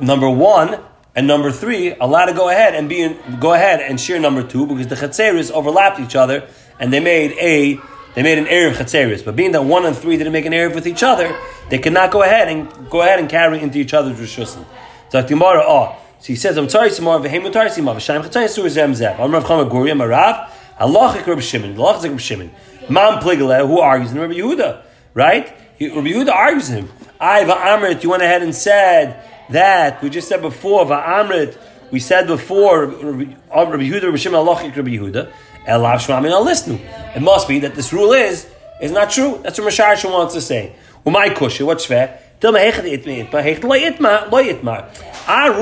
number 0.00 0.30
one 0.30 0.80
and 1.16 1.26
number 1.26 1.50
three 1.50 1.92
allowed 1.94 2.26
to 2.26 2.34
go 2.34 2.48
ahead 2.48 2.76
and 2.76 2.88
be 2.88 3.00
in, 3.00 3.18
go 3.40 3.52
ahead 3.52 3.80
and 3.80 4.00
share 4.00 4.20
number 4.20 4.44
two 4.44 4.64
because 4.66 4.86
the 4.86 4.94
Chatzeris 4.94 5.50
overlapped 5.50 5.98
each 5.98 6.14
other 6.14 6.46
and 6.78 6.92
they 6.92 7.00
made 7.00 7.32
a 7.32 7.80
they 8.14 8.22
made 8.22 8.38
an 8.38 8.46
Erev 8.46 8.74
Chatzeris. 8.74 9.24
But 9.24 9.34
being 9.34 9.50
that 9.52 9.64
one 9.64 9.86
and 9.86 9.96
three 9.96 10.16
didn't 10.16 10.32
make 10.32 10.46
an 10.46 10.52
Erev 10.52 10.76
with 10.76 10.86
each 10.86 11.02
other, 11.02 11.36
they 11.68 11.78
cannot 11.78 12.12
go 12.12 12.22
ahead 12.22 12.46
and 12.46 12.88
go 12.88 13.02
ahead 13.02 13.18
and 13.18 13.28
carry 13.28 13.60
into 13.60 13.78
each 13.78 13.92
other's 13.92 14.18
Rishusim. 14.18 14.64
So 15.08 15.26
Gemara, 15.26 15.64
oh, 15.66 15.96
so 16.20 16.26
he 16.28 16.36
says, 16.36 16.56
I'm 16.56 16.68
sorry, 16.68 16.90
Samar, 16.90 17.18
Vehemu 17.18 17.52
Tar 17.52 17.68
Simar, 17.68 17.96
V'shaim 17.96 18.22
Chatzeris 18.22 18.50
Sur 18.50 18.68
Zem 18.68 18.92
Zev. 18.92 19.18
I'm 19.18 19.32
Rav 19.32 19.44
Chama 19.44 19.68
Guri, 19.68 19.90
I'm 19.90 20.00
a 20.00 20.06
Rav, 20.06 20.52
Halachik 20.78 21.26
Rabbi 21.26 21.40
Shimon, 21.40 21.74
Halachik 21.74 22.04
Rabbi 22.04 22.16
Shimon. 22.16 22.50
Mam 22.88 23.20
Pligale, 23.20 23.66
who 23.66 23.80
argues 23.80 24.12
in 24.12 24.18
Rabbi 24.18 24.34
Yehuda, 24.34 24.82
right? 25.14 25.48
Rabbi 25.80 26.08
Yehuda 26.08 26.30
argues 26.30 26.68
him. 26.68 26.88
I, 27.20 27.44
Va'amrit, 27.44 28.02
you 28.02 28.10
went 28.10 28.22
ahead 28.22 28.42
and 28.42 28.54
said 28.54 29.22
that, 29.50 30.02
we 30.02 30.10
just 30.10 30.28
said 30.28 30.40
before, 30.40 30.84
Va'amrit, 30.86 31.58
we 31.90 32.00
said 32.00 32.26
before, 32.26 32.86
Rabbi 32.86 33.34
uh, 33.50 33.66
Yehuda, 33.66 34.04
Rabbi 34.04 34.16
Shimon, 34.16 34.46
Halachik 34.46 34.76
Rabbi 34.76 34.90
Yehuda, 34.90 35.32
Elav 35.66 35.96
Shmamin 35.96 36.30
al 36.30 36.46
Lisnu. 36.46 36.80
It 37.14 37.20
must 37.20 37.48
be 37.48 37.58
that 37.60 37.74
this 37.74 37.92
rule 37.92 38.12
is 38.12 38.48
is 38.80 38.92
not 38.92 39.10
true. 39.10 39.40
That's 39.42 39.58
what 39.58 39.72
Masharsha 39.72 40.10
wants 40.10 40.34
to 40.34 40.40
say. 40.40 40.74
Well, 41.04 41.12
my 41.12 41.28
kusha, 41.28 41.66
what's 41.66 41.84
fair? 41.84 42.20
Our 42.40 42.52
rule 42.52 42.60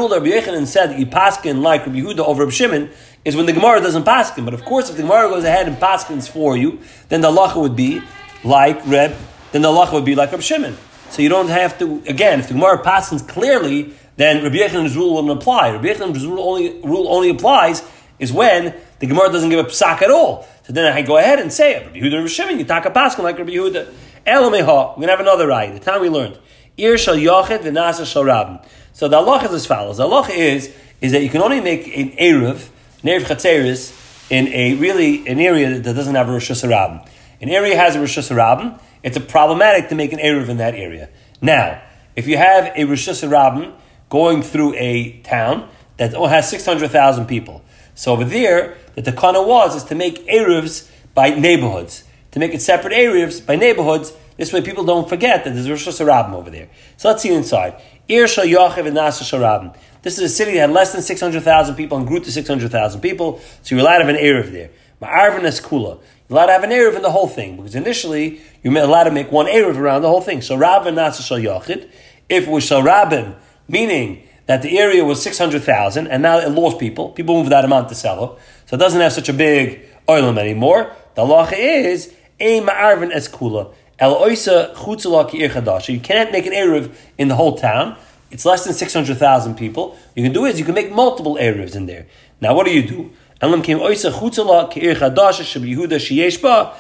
that 0.08 0.20
Rabbi 0.20 0.28
Yechanan 0.28 0.66
said 0.66 0.90
that 0.90 0.98
you 0.98 1.06
paskin 1.06 1.62
like 1.62 1.86
Rabbi 1.86 2.00
Yehuda 2.00 2.18
over 2.18 2.42
Rabbi 2.42 2.52
Shimon 2.52 2.90
is 3.24 3.34
when 3.34 3.46
the 3.46 3.54
Gemara 3.54 3.80
doesn't 3.80 4.04
paskin. 4.04 4.44
But 4.44 4.52
of 4.52 4.62
course, 4.66 4.90
if 4.90 4.96
the 4.96 5.02
Gemara 5.02 5.30
goes 5.30 5.44
ahead 5.44 5.68
and 5.68 5.78
paskins 5.78 6.28
for 6.28 6.54
you, 6.54 6.80
then 7.08 7.22
the 7.22 7.30
halacha 7.30 7.56
would 7.56 7.76
be 7.76 8.02
like 8.44 8.86
Reb. 8.86 9.16
Then 9.52 9.62
the 9.62 9.68
halacha 9.68 9.94
would 9.94 10.04
be 10.04 10.14
like 10.14 10.32
Rabbi 10.32 10.42
Shimon. 10.42 10.76
So 11.08 11.22
you 11.22 11.30
don't 11.30 11.48
have 11.48 11.78
to. 11.78 12.02
Again, 12.06 12.40
if 12.40 12.48
the 12.48 12.54
Gemara 12.54 12.82
paskins 12.82 13.26
clearly, 13.26 13.94
then 14.16 14.42
Rabbi 14.42 14.56
Yechanan's 14.56 14.96
rule 14.96 15.14
wouldn't 15.14 15.40
apply. 15.40 15.70
Rabbi 15.70 15.88
Yechanan's 15.88 16.26
rule 16.26 16.46
only 16.46 16.78
rule 16.82 17.08
only 17.08 17.30
applies 17.30 17.82
is 18.18 18.34
when 18.34 18.74
the 18.98 19.06
Gemara 19.06 19.32
doesn't 19.32 19.48
give 19.48 19.64
a 19.64 19.68
psak 19.68 20.02
at 20.02 20.10
all. 20.10 20.46
So 20.64 20.74
then 20.74 20.92
I 20.92 21.00
go 21.00 21.16
ahead 21.16 21.38
and 21.38 21.50
say 21.50 21.76
it. 21.76 21.86
Rabbi 21.86 22.00
Yehuda 22.00 22.04
and 22.04 22.14
Rabbi 22.14 22.28
Shimon, 22.28 22.58
you 22.58 22.66
talk 22.66 22.84
a 22.84 22.90
paskin 22.90 23.22
like 23.22 23.38
Rabbi 23.38 23.52
Yehuda. 23.52 23.94
Elameha, 24.26 24.90
we're 24.90 24.94
going 24.96 25.02
to 25.02 25.10
have 25.10 25.20
another 25.20 25.46
right. 25.46 25.72
The 25.72 25.78
time 25.78 26.00
we 26.00 26.08
learned. 26.08 26.36
Ir 26.76 26.98
shal 26.98 27.16
yachid 27.16 27.60
v'nasa 27.60 28.06
shal 28.06 28.24
rabin. 28.24 28.58
So 28.92 29.08
the 29.08 29.16
halacha 29.16 29.46
is 29.46 29.52
as 29.52 29.66
follows. 29.66 29.96
The 29.98 30.04
halacha 30.04 30.30
is, 30.30 30.74
is 31.00 31.12
that 31.12 31.22
you 31.22 31.28
can 31.28 31.42
only 31.42 31.60
make 31.60 31.86
an 31.96 32.10
Erev, 32.12 32.68
an 33.02 33.20
Erev 33.20 34.02
in 34.30 34.48
a 34.48 34.74
really, 34.74 35.26
an 35.28 35.38
area 35.38 35.78
that 35.78 35.94
doesn't 35.94 36.14
have 36.14 36.28
a 36.28 36.32
Rosh 36.32 36.50
Hashanah. 36.50 37.08
An 37.40 37.48
area 37.48 37.76
has 37.76 37.96
a 37.96 38.00
Rosh 38.00 38.18
Hashanah, 38.18 38.80
it's 39.02 39.16
a 39.16 39.20
problematic 39.20 39.90
to 39.90 39.94
make 39.94 40.12
an 40.12 40.18
Erev 40.18 40.48
in 40.48 40.56
that 40.56 40.74
area. 40.74 41.08
Now, 41.40 41.82
if 42.16 42.26
you 42.26 42.36
have 42.36 42.72
a 42.74 42.84
Rosh 42.84 43.08
Hashanah 43.08 43.72
going 44.08 44.42
through 44.42 44.74
a 44.74 45.20
town 45.20 45.68
that 45.98 46.14
has 46.14 46.48
600,000 46.50 47.26
people, 47.26 47.62
so 47.96 48.12
over 48.12 48.24
there, 48.24 48.76
the 48.94 49.02
takana 49.02 49.44
was 49.44 49.74
is 49.74 49.84
to 49.84 49.94
make 49.94 50.26
eruvs 50.28 50.88
by 51.14 51.30
neighborhoods, 51.30 52.04
to 52.36 52.40
make 52.40 52.52
it 52.52 52.60
separate 52.60 52.92
areas 52.92 53.40
by 53.40 53.56
neighborhoods. 53.56 54.12
This 54.36 54.52
way, 54.52 54.60
people 54.60 54.84
don't 54.84 55.08
forget 55.08 55.42
that 55.44 55.54
there's 55.54 55.70
Rosh 55.70 55.88
Hashanah 55.88 56.34
over 56.34 56.50
there. 56.50 56.68
So 56.98 57.08
let's 57.08 57.22
see 57.22 57.32
inside. 57.32 57.80
And 58.10 58.28
Nasa 58.28 59.22
Sharabim. 59.24 59.74
This 60.02 60.18
is 60.18 60.24
a 60.24 60.28
city 60.28 60.52
that 60.52 60.58
had 60.58 60.70
less 60.70 60.92
than 60.92 61.00
600,000 61.00 61.74
people 61.76 61.96
and 61.96 62.06
grew 62.06 62.20
to 62.20 62.30
600,000 62.30 63.00
people, 63.00 63.40
so 63.62 63.74
you're 63.74 63.82
allowed 63.82 64.00
to 64.00 64.04
have 64.04 64.14
an 64.14 64.20
Erev 64.20 64.52
there. 64.52 64.68
Ma'arvin 65.00 65.44
Kula. 65.62 65.98
You're 66.28 66.38
allowed 66.38 66.46
to 66.48 66.52
have 66.52 66.62
an 66.62 66.72
Erev 66.72 66.94
in 66.96 67.00
the 67.00 67.10
whole 67.10 67.26
thing, 67.26 67.56
because 67.56 67.74
initially 67.74 68.42
you're 68.62 68.76
allowed 68.76 69.04
to 69.04 69.10
make 69.10 69.32
one 69.32 69.46
Erev 69.46 69.78
around 69.78 70.02
the 70.02 70.08
whole 70.08 70.20
thing. 70.20 70.42
So 70.42 70.56
Rav 70.56 70.86
and 70.86 70.98
Nasa 70.98 71.26
Shal 71.26 71.38
Yachid, 71.38 71.88
if 72.28 72.46
it 72.46 72.50
was 72.50 72.64
Shal 72.64 72.82
Rabim, 72.82 73.34
meaning 73.66 74.28
that 74.44 74.60
the 74.60 74.78
area 74.78 75.06
was 75.06 75.22
600,000 75.22 76.06
and 76.06 76.22
now 76.22 76.36
it 76.36 76.50
lost 76.50 76.78
people. 76.78 77.12
People 77.12 77.36
moved 77.36 77.50
that 77.50 77.64
amount 77.64 77.88
to 77.88 77.94
sell 77.94 78.38
So 78.66 78.76
it 78.76 78.78
doesn't 78.78 79.00
have 79.00 79.14
such 79.14 79.30
a 79.30 79.32
big 79.32 79.86
oilam 80.06 80.36
anymore. 80.38 80.94
The 81.16 81.24
law 81.24 81.48
is 81.48 82.14
a 82.40 82.60
ma'arvin 82.60 83.12
es 83.12 83.28
kula. 83.28 83.72
El 83.98 84.14
oisa 84.14 84.74
chutzala 84.74 85.30
ki 85.30 85.38
chadash. 85.48 85.92
You 85.92 86.00
can't 86.00 86.32
make 86.32 86.46
an 86.46 86.52
Erev 86.52 86.94
in 87.18 87.28
the 87.28 87.36
whole 87.36 87.56
town. 87.56 87.96
It's 88.30 88.44
less 88.44 88.64
than 88.64 88.74
600,000 88.74 89.54
people. 89.56 89.96
You 90.14 90.22
can 90.22 90.32
do 90.32 90.44
is 90.44 90.58
you 90.58 90.64
can 90.64 90.74
make 90.74 90.92
multiple 90.92 91.36
Erevs 91.36 91.76
in 91.76 91.86
there. 91.86 92.06
Now 92.40 92.54
what 92.54 92.66
do 92.66 92.72
you 92.72 92.86
do? 92.86 93.12
Elam 93.40 93.62
came 93.62 93.78
oisa 93.78 94.10
chutzala 94.10 94.70
ki 94.70 94.80
chadash 94.80 95.40
sheb 95.42 95.62
Yehuda 95.62 95.96
sheyesh 95.96 96.42
ba. 96.42 96.74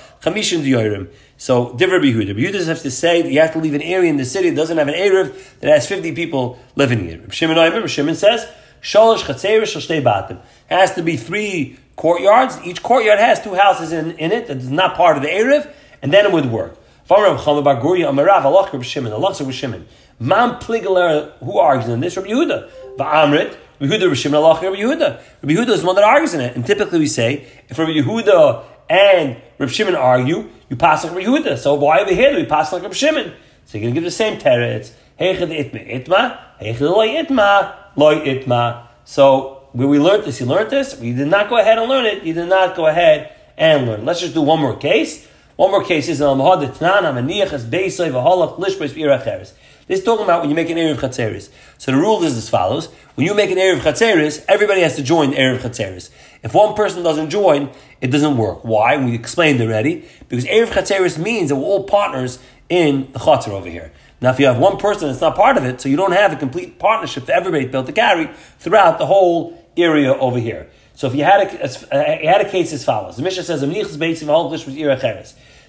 So, 1.38 1.74
Divrei 1.74 2.00
Behuda. 2.00 2.34
Behuda 2.34 2.66
has 2.66 2.82
to 2.82 2.90
say 2.90 3.22
that 3.22 3.30
you 3.30 3.40
have 3.40 3.52
to 3.52 3.58
leave 3.58 3.74
an 3.74 3.82
area 3.82 4.10
in 4.10 4.16
the 4.16 4.24
city 4.24 4.50
that 4.50 4.56
doesn't 4.56 4.76
have 4.76 4.88
an 4.88 4.94
Erev 4.94 5.60
that 5.60 5.70
has 5.70 5.86
50 5.86 6.12
people 6.12 6.58
living 6.74 7.08
in 7.08 7.20
it. 7.20 7.34
Shimon 7.34 7.86
Shimon 7.86 8.14
says, 8.14 8.48
Shalosh 8.82 9.22
Chatzerish 9.24 9.76
Shtei 9.76 10.02
Batim. 10.02 10.38
It 10.70 10.74
has 10.74 10.94
to 10.94 11.02
be 11.02 11.16
three 11.16 11.78
courtyards. 11.96 12.58
Each 12.64 12.82
courtyard 12.82 13.18
has 13.18 13.42
two 13.42 13.54
houses 13.54 13.92
in, 13.92 14.12
in 14.12 14.32
it 14.32 14.48
that 14.48 14.58
is 14.58 14.70
not 14.70 14.96
part 14.96 15.16
of 15.16 15.22
the 15.22 15.28
Erev, 15.28 15.70
and 16.02 16.12
then 16.12 16.26
it 16.26 16.32
would 16.32 16.46
work. 16.46 16.78
Mam 20.18 20.58
Pligaler, 20.58 21.32
who 21.38 21.58
argues 21.58 21.88
in 21.88 22.00
this? 22.00 22.16
Rabbi 22.16 22.28
Yehuda. 22.28 22.70
Va'amrit, 22.96 23.56
Rabbi 23.80 23.92
Yehuda, 23.92 24.02
Rabbi 24.02 24.14
Shimon, 24.14 24.36
Allah, 24.36 24.54
Rabbi 24.60 24.76
Yehuda. 24.76 25.22
Rabbi 25.42 25.54
Yehuda 25.54 25.68
is 25.68 25.80
the 25.82 25.86
one 25.86 25.94
that 25.96 26.04
argues 26.04 26.34
in 26.34 26.40
it. 26.40 26.56
And 26.56 26.64
typically 26.64 26.98
we 26.98 27.06
say, 27.06 27.46
if 27.68 27.78
Rabbi 27.78 27.92
Yehuda 27.92 28.64
and 28.88 29.36
Rabbi 29.58 29.70
Shimon 29.70 29.94
argue, 29.94 30.48
you 30.68 30.76
pass 30.76 31.04
like 31.04 31.14
Rabbi 31.14 31.26
Yehuda. 31.26 31.58
So 31.58 31.74
why 31.74 32.00
over 32.00 32.14
here 32.14 32.32
do 32.32 32.38
we 32.38 32.46
pass 32.46 32.72
like 32.72 32.82
Rabbi 32.82 32.94
Shimon? 32.94 33.32
So 33.66 33.78
you're 33.78 33.82
going 33.82 33.94
to 33.94 34.00
give 34.00 34.04
the 34.04 34.10
same 34.10 34.38
teretz. 34.38 34.92
Heichad 35.20 35.50
itma 35.50 36.04
itma, 36.04 36.38
heichad 36.60 37.26
itma, 37.26 37.76
loy 37.96 38.20
itma. 38.20 38.86
So 39.04 39.68
where 39.72 39.88
we 39.88 39.98
learned 39.98 40.24
this, 40.24 40.40
you 40.40 40.46
learned 40.46 40.70
this. 40.70 40.96
We 40.98 41.12
did 41.12 41.28
not 41.28 41.48
go 41.50 41.58
ahead 41.58 41.78
and 41.78 41.88
learn 41.88 42.06
it. 42.06 42.22
You 42.22 42.32
did 42.32 42.48
not 42.48 42.76
go 42.76 42.86
ahead 42.86 43.32
and 43.56 43.86
learn. 43.86 44.04
Let's 44.04 44.20
just 44.20 44.34
do 44.34 44.42
one 44.42 44.60
more 44.60 44.76
case. 44.76 45.26
One 45.56 45.70
more 45.70 45.84
case 45.84 46.08
is 46.08 46.20
al. 46.20 46.36
This 49.88 50.00
is 50.00 50.04
talking 50.04 50.24
about 50.24 50.40
when 50.40 50.50
you 50.50 50.56
make 50.56 50.68
an 50.68 50.76
Erev 50.76 50.96
Chatzeris. 50.96 51.48
So 51.78 51.92
the 51.92 51.98
rule 51.98 52.22
is 52.24 52.36
as 52.36 52.48
follows. 52.48 52.88
When 53.14 53.24
you 53.26 53.34
make 53.34 53.50
an 53.50 53.56
Erev 53.56 53.78
Chatzeris, 53.78 54.44
everybody 54.48 54.80
has 54.80 54.96
to 54.96 55.02
join 55.02 55.30
the 55.30 55.36
Erev 55.36 55.60
Chatzeris. 55.60 56.10
If 56.42 56.54
one 56.54 56.74
person 56.74 57.02
doesn't 57.04 57.30
join, 57.30 57.70
it 58.00 58.08
doesn't 58.08 58.36
work. 58.36 58.64
Why? 58.64 58.96
We 58.96 59.14
explained 59.14 59.60
already. 59.60 60.04
Because 60.28 60.44
Erev 60.44 60.66
Chatzeris 60.66 61.18
means 61.18 61.50
that 61.50 61.56
we're 61.56 61.62
all 61.62 61.84
partners 61.84 62.40
in 62.68 63.12
the 63.12 63.20
Chatzer 63.20 63.50
over 63.50 63.70
here. 63.70 63.92
Now, 64.20 64.30
if 64.30 64.40
you 64.40 64.46
have 64.46 64.58
one 64.58 64.78
person 64.78 65.08
that's 65.08 65.20
not 65.20 65.36
part 65.36 65.56
of 65.56 65.64
it, 65.64 65.80
so 65.80 65.88
you 65.88 65.96
don't 65.96 66.12
have 66.12 66.32
a 66.32 66.36
complete 66.36 66.78
partnership 66.78 67.26
for 67.26 67.32
everybody 67.32 67.66
built 67.66 67.86
to 67.86 67.92
carry 67.92 68.30
throughout 68.58 68.98
the 68.98 69.06
whole 69.06 69.62
area 69.76 70.14
over 70.14 70.38
here. 70.38 70.70
So 70.94 71.06
if 71.06 71.14
you 71.14 71.24
had 71.24 71.40
a, 71.40 71.64
uh, 71.64 72.18
you 72.22 72.28
had 72.28 72.40
a 72.40 72.48
case 72.48 72.72
as 72.72 72.82
follows. 72.84 73.16
The 73.16 73.22
Mishnah 73.22 73.42
says, 73.42 73.60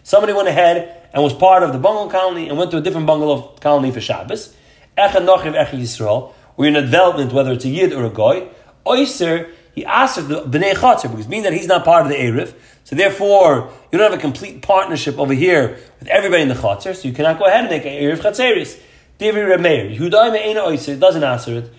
Somebody 0.04 0.34
went 0.34 0.48
ahead 0.48 1.10
and 1.14 1.22
was 1.22 1.34
part 1.34 1.64
of 1.64 1.74
the 1.74 1.80
bungalow 1.80 2.10
colony 2.10 2.48
and 2.48 2.58
went 2.58 2.72
to 2.72 2.78
a 2.78 2.82
different 2.82 3.08
bungalow 3.08 3.54
colony 3.60 3.92
for 3.92 4.00
Shabbos. 4.00 4.56
Echad 4.98 5.26
Nochiv 5.26 5.54
Echad 5.54 5.82
Yisrael. 5.82 6.34
We're 6.56 6.70
in 6.70 6.78
a 6.78 6.82
development, 6.82 7.34
whether 7.34 7.52
it's 7.52 7.66
a 7.66 7.70
Yid 7.70 7.92
or 7.92 8.06
a 8.06 8.10
Goy. 8.10 8.48
Oyster, 8.88 9.52
he 9.78 9.86
asked 9.86 10.28
the 10.28 10.42
Bnei 10.42 10.74
Chatzar, 10.74 11.12
because 11.12 11.28
being 11.28 11.44
that 11.44 11.54
he's 11.54 11.68
not 11.68 11.86
part 11.86 12.02
of 12.02 12.10
the 12.10 12.16
Erev, 12.16 12.52
so 12.84 12.96
therefore, 12.96 13.72
you 13.92 14.00
don't 14.00 14.10
have 14.10 14.18
a 14.18 14.22
complete 14.22 14.64
partnership 14.64 15.20
over 15.20 15.36
here 15.36 15.78
with 16.00 16.08
everybody 16.08 16.42
in 16.42 16.48
the 16.48 16.56
Chatzar, 16.56 16.96
so 16.96 17.08
you 17.08 17.14
cannot 17.14 17.38
go 17.38 17.46
ahead 17.46 17.60
and 17.60 17.70
make 17.70 17.86
an 17.86 17.92
Erev 17.92 18.18
Chatzeris. 18.18 18.80
Divi 19.20 19.38
Remeir, 19.38 19.96
Yehuda 19.96 20.34
Me'ena 20.34 20.66
Oyster, 20.66 20.96
doesn't 20.96 21.24
answer 21.24 21.58
it. 21.60 21.72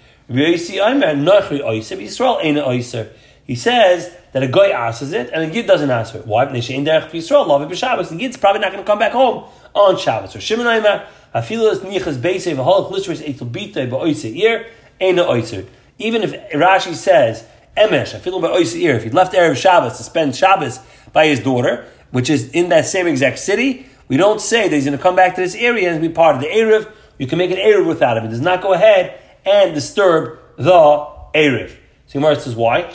He 3.46 3.54
says 3.56 4.12
that 4.32 4.42
a 4.44 4.46
guy 4.46 4.68
answers 4.68 5.12
it 5.12 5.30
and 5.32 5.50
a 5.50 5.52
yid 5.52 5.66
doesn't 5.66 5.90
answer 5.90 6.18
it. 6.18 6.26
Why? 6.26 6.44
Because 6.44 6.68
Yisrael 6.68 7.46
love 7.48 7.62
it 7.62 7.68
b'Shabbos. 7.68 8.10
The 8.10 8.38
probably 8.38 8.60
not 8.60 8.70
going 8.70 8.84
to 8.84 8.86
come 8.86 9.00
back 9.00 9.10
home 9.10 9.44
on 9.74 9.96
Shabbos. 9.98 10.32
So 10.34 10.38
Shimon 10.38 10.68
Aimer, 10.68 11.04
Afilas 11.34 11.78
Nichas 11.78 12.16
Beisei 12.16 12.54
v'Halach 12.54 12.92
Lishris 12.92 13.26
Eitel 13.26 13.50
Bita 13.50 13.90
ba'Oiser 13.90 14.36
Ir 14.36 14.66
Eina 15.00 15.26
Oiser. 15.26 15.66
Even 15.98 16.22
if 16.22 16.32
Rashi 16.52 16.94
says 16.94 17.44
Emesh, 17.78 18.18
Afilu 18.18 18.40
ba'Oiser 18.40 18.80
Ir, 18.80 18.96
if 18.96 19.04
he 19.04 19.10
left 19.10 19.32
Erev 19.32 19.56
Shabbos 19.56 19.96
to 19.98 20.02
spend 20.02 20.36
Shabbos 20.36 20.80
by 21.12 21.26
his 21.26 21.40
daughter, 21.40 21.86
which 22.10 22.28
is 22.28 22.50
in 22.50 22.68
that 22.70 22.86
same 22.86 23.06
exact 23.06 23.38
city, 23.38 23.86
we 24.08 24.16
don't 24.16 24.40
say 24.40 24.68
that 24.68 24.74
he's 24.74 24.84
going 24.84 24.96
to 24.96 25.02
come 25.02 25.16
back 25.16 25.34
to 25.34 25.40
this 25.40 25.54
area 25.54 25.92
and 25.92 26.00
be 26.00 26.08
part 26.08 26.34
of 26.34 26.40
the 26.40 26.48
Erev. 26.48 26.90
You 27.18 27.26
can 27.26 27.38
make 27.38 27.50
an 27.50 27.58
Erev 27.58 27.86
without 27.86 28.16
him. 28.16 28.24
It 28.24 28.28
does 28.28 28.40
not 28.40 28.62
go 28.62 28.72
ahead 28.72 29.20
and 29.44 29.74
disturb 29.74 30.38
the 30.56 31.06
Erev. 31.34 31.76
So 32.06 32.18
Gemara 32.18 32.40
says, 32.40 32.56
why? 32.56 32.90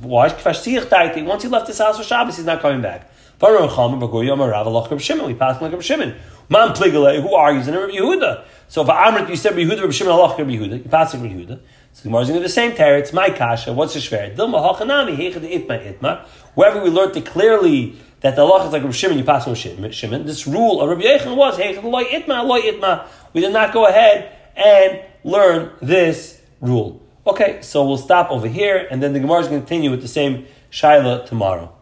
Why? 0.00 0.28
Once 0.28 0.64
he 0.64 0.78
left 1.48 1.66
his 1.66 1.78
house 1.78 1.96
for 1.96 2.04
Shabbos, 2.04 2.36
he's 2.36 2.44
not 2.44 2.60
coming 2.60 2.82
back. 2.82 3.10
We 3.40 3.48
pass 3.48 3.78
like 5.62 5.82
Shimon. 5.82 6.14
Man 6.50 6.74
pligale, 6.74 7.22
who 7.22 7.34
argues 7.34 7.68
in 7.68 7.74
Rabbi 7.74 7.92
Yehuda? 7.92 8.44
So 8.68 8.82
if 8.82 8.88
Amrit, 8.88 9.30
you 9.30 9.36
said 9.36 9.56
Rabbi 9.56 9.62
Yehuda, 9.62 9.80
Rabbi 9.80 9.92
Shimon, 9.92 10.12
Allah, 10.12 10.36
Rabbi 10.36 10.50
Yehuda, 10.50 10.84
you 10.84 10.90
pass 10.90 11.14
like 11.14 11.22
Yehuda. 11.22 11.58
So 11.92 12.08
is 12.08 12.12
going 12.12 12.26
to 12.26 12.32
do 12.34 12.40
the 12.40 12.48
same 12.48 12.72
teretz. 12.72 13.12
My 13.12 13.30
kasha, 13.30 13.72
what's 13.72 13.94
the 13.94 14.00
shver? 14.00 14.34
Dilma 14.34 14.74
hachanami 14.74 15.16
heichad 15.16 15.42
itma 15.42 15.98
itma. 15.98 16.26
Wherever 16.54 16.82
we 16.82 16.88
learned 16.88 17.16
it 17.16 17.26
clearly 17.26 17.96
that 18.20 18.36
the 18.36 18.42
Allah 18.42 18.66
is 18.66 18.72
like 18.72 18.82
Rabbi 18.82 18.92
Shimon, 18.92 19.18
you 19.18 19.24
pass 19.24 19.46
with 19.46 19.58
Shimon. 19.58 20.24
This 20.24 20.46
rule 20.46 20.80
of 20.80 20.88
Rabbi 20.88 21.02
Yechon 21.02 21.36
was 21.36 21.58
heichad 21.58 21.82
loy 21.82 22.04
itma 22.04 22.46
loy 22.46 22.60
itma. 22.62 23.06
We 23.32 23.40
did 23.40 23.52
not 23.52 23.72
go 23.72 23.86
ahead 23.86 24.36
and 24.56 25.00
learn 25.24 25.72
this 25.82 26.40
rule. 26.60 27.02
Okay, 27.26 27.60
so 27.60 27.84
we'll 27.84 27.98
stop 27.98 28.30
over 28.30 28.48
here, 28.48 28.88
and 28.90 29.02
then 29.02 29.12
the 29.12 29.20
Gemara 29.20 29.40
is 29.40 29.48
going 29.48 29.60
to 29.60 29.66
continue 29.66 29.90
with 29.90 30.00
the 30.00 30.08
same 30.08 30.46
Shaila 30.70 31.26
tomorrow. 31.26 31.74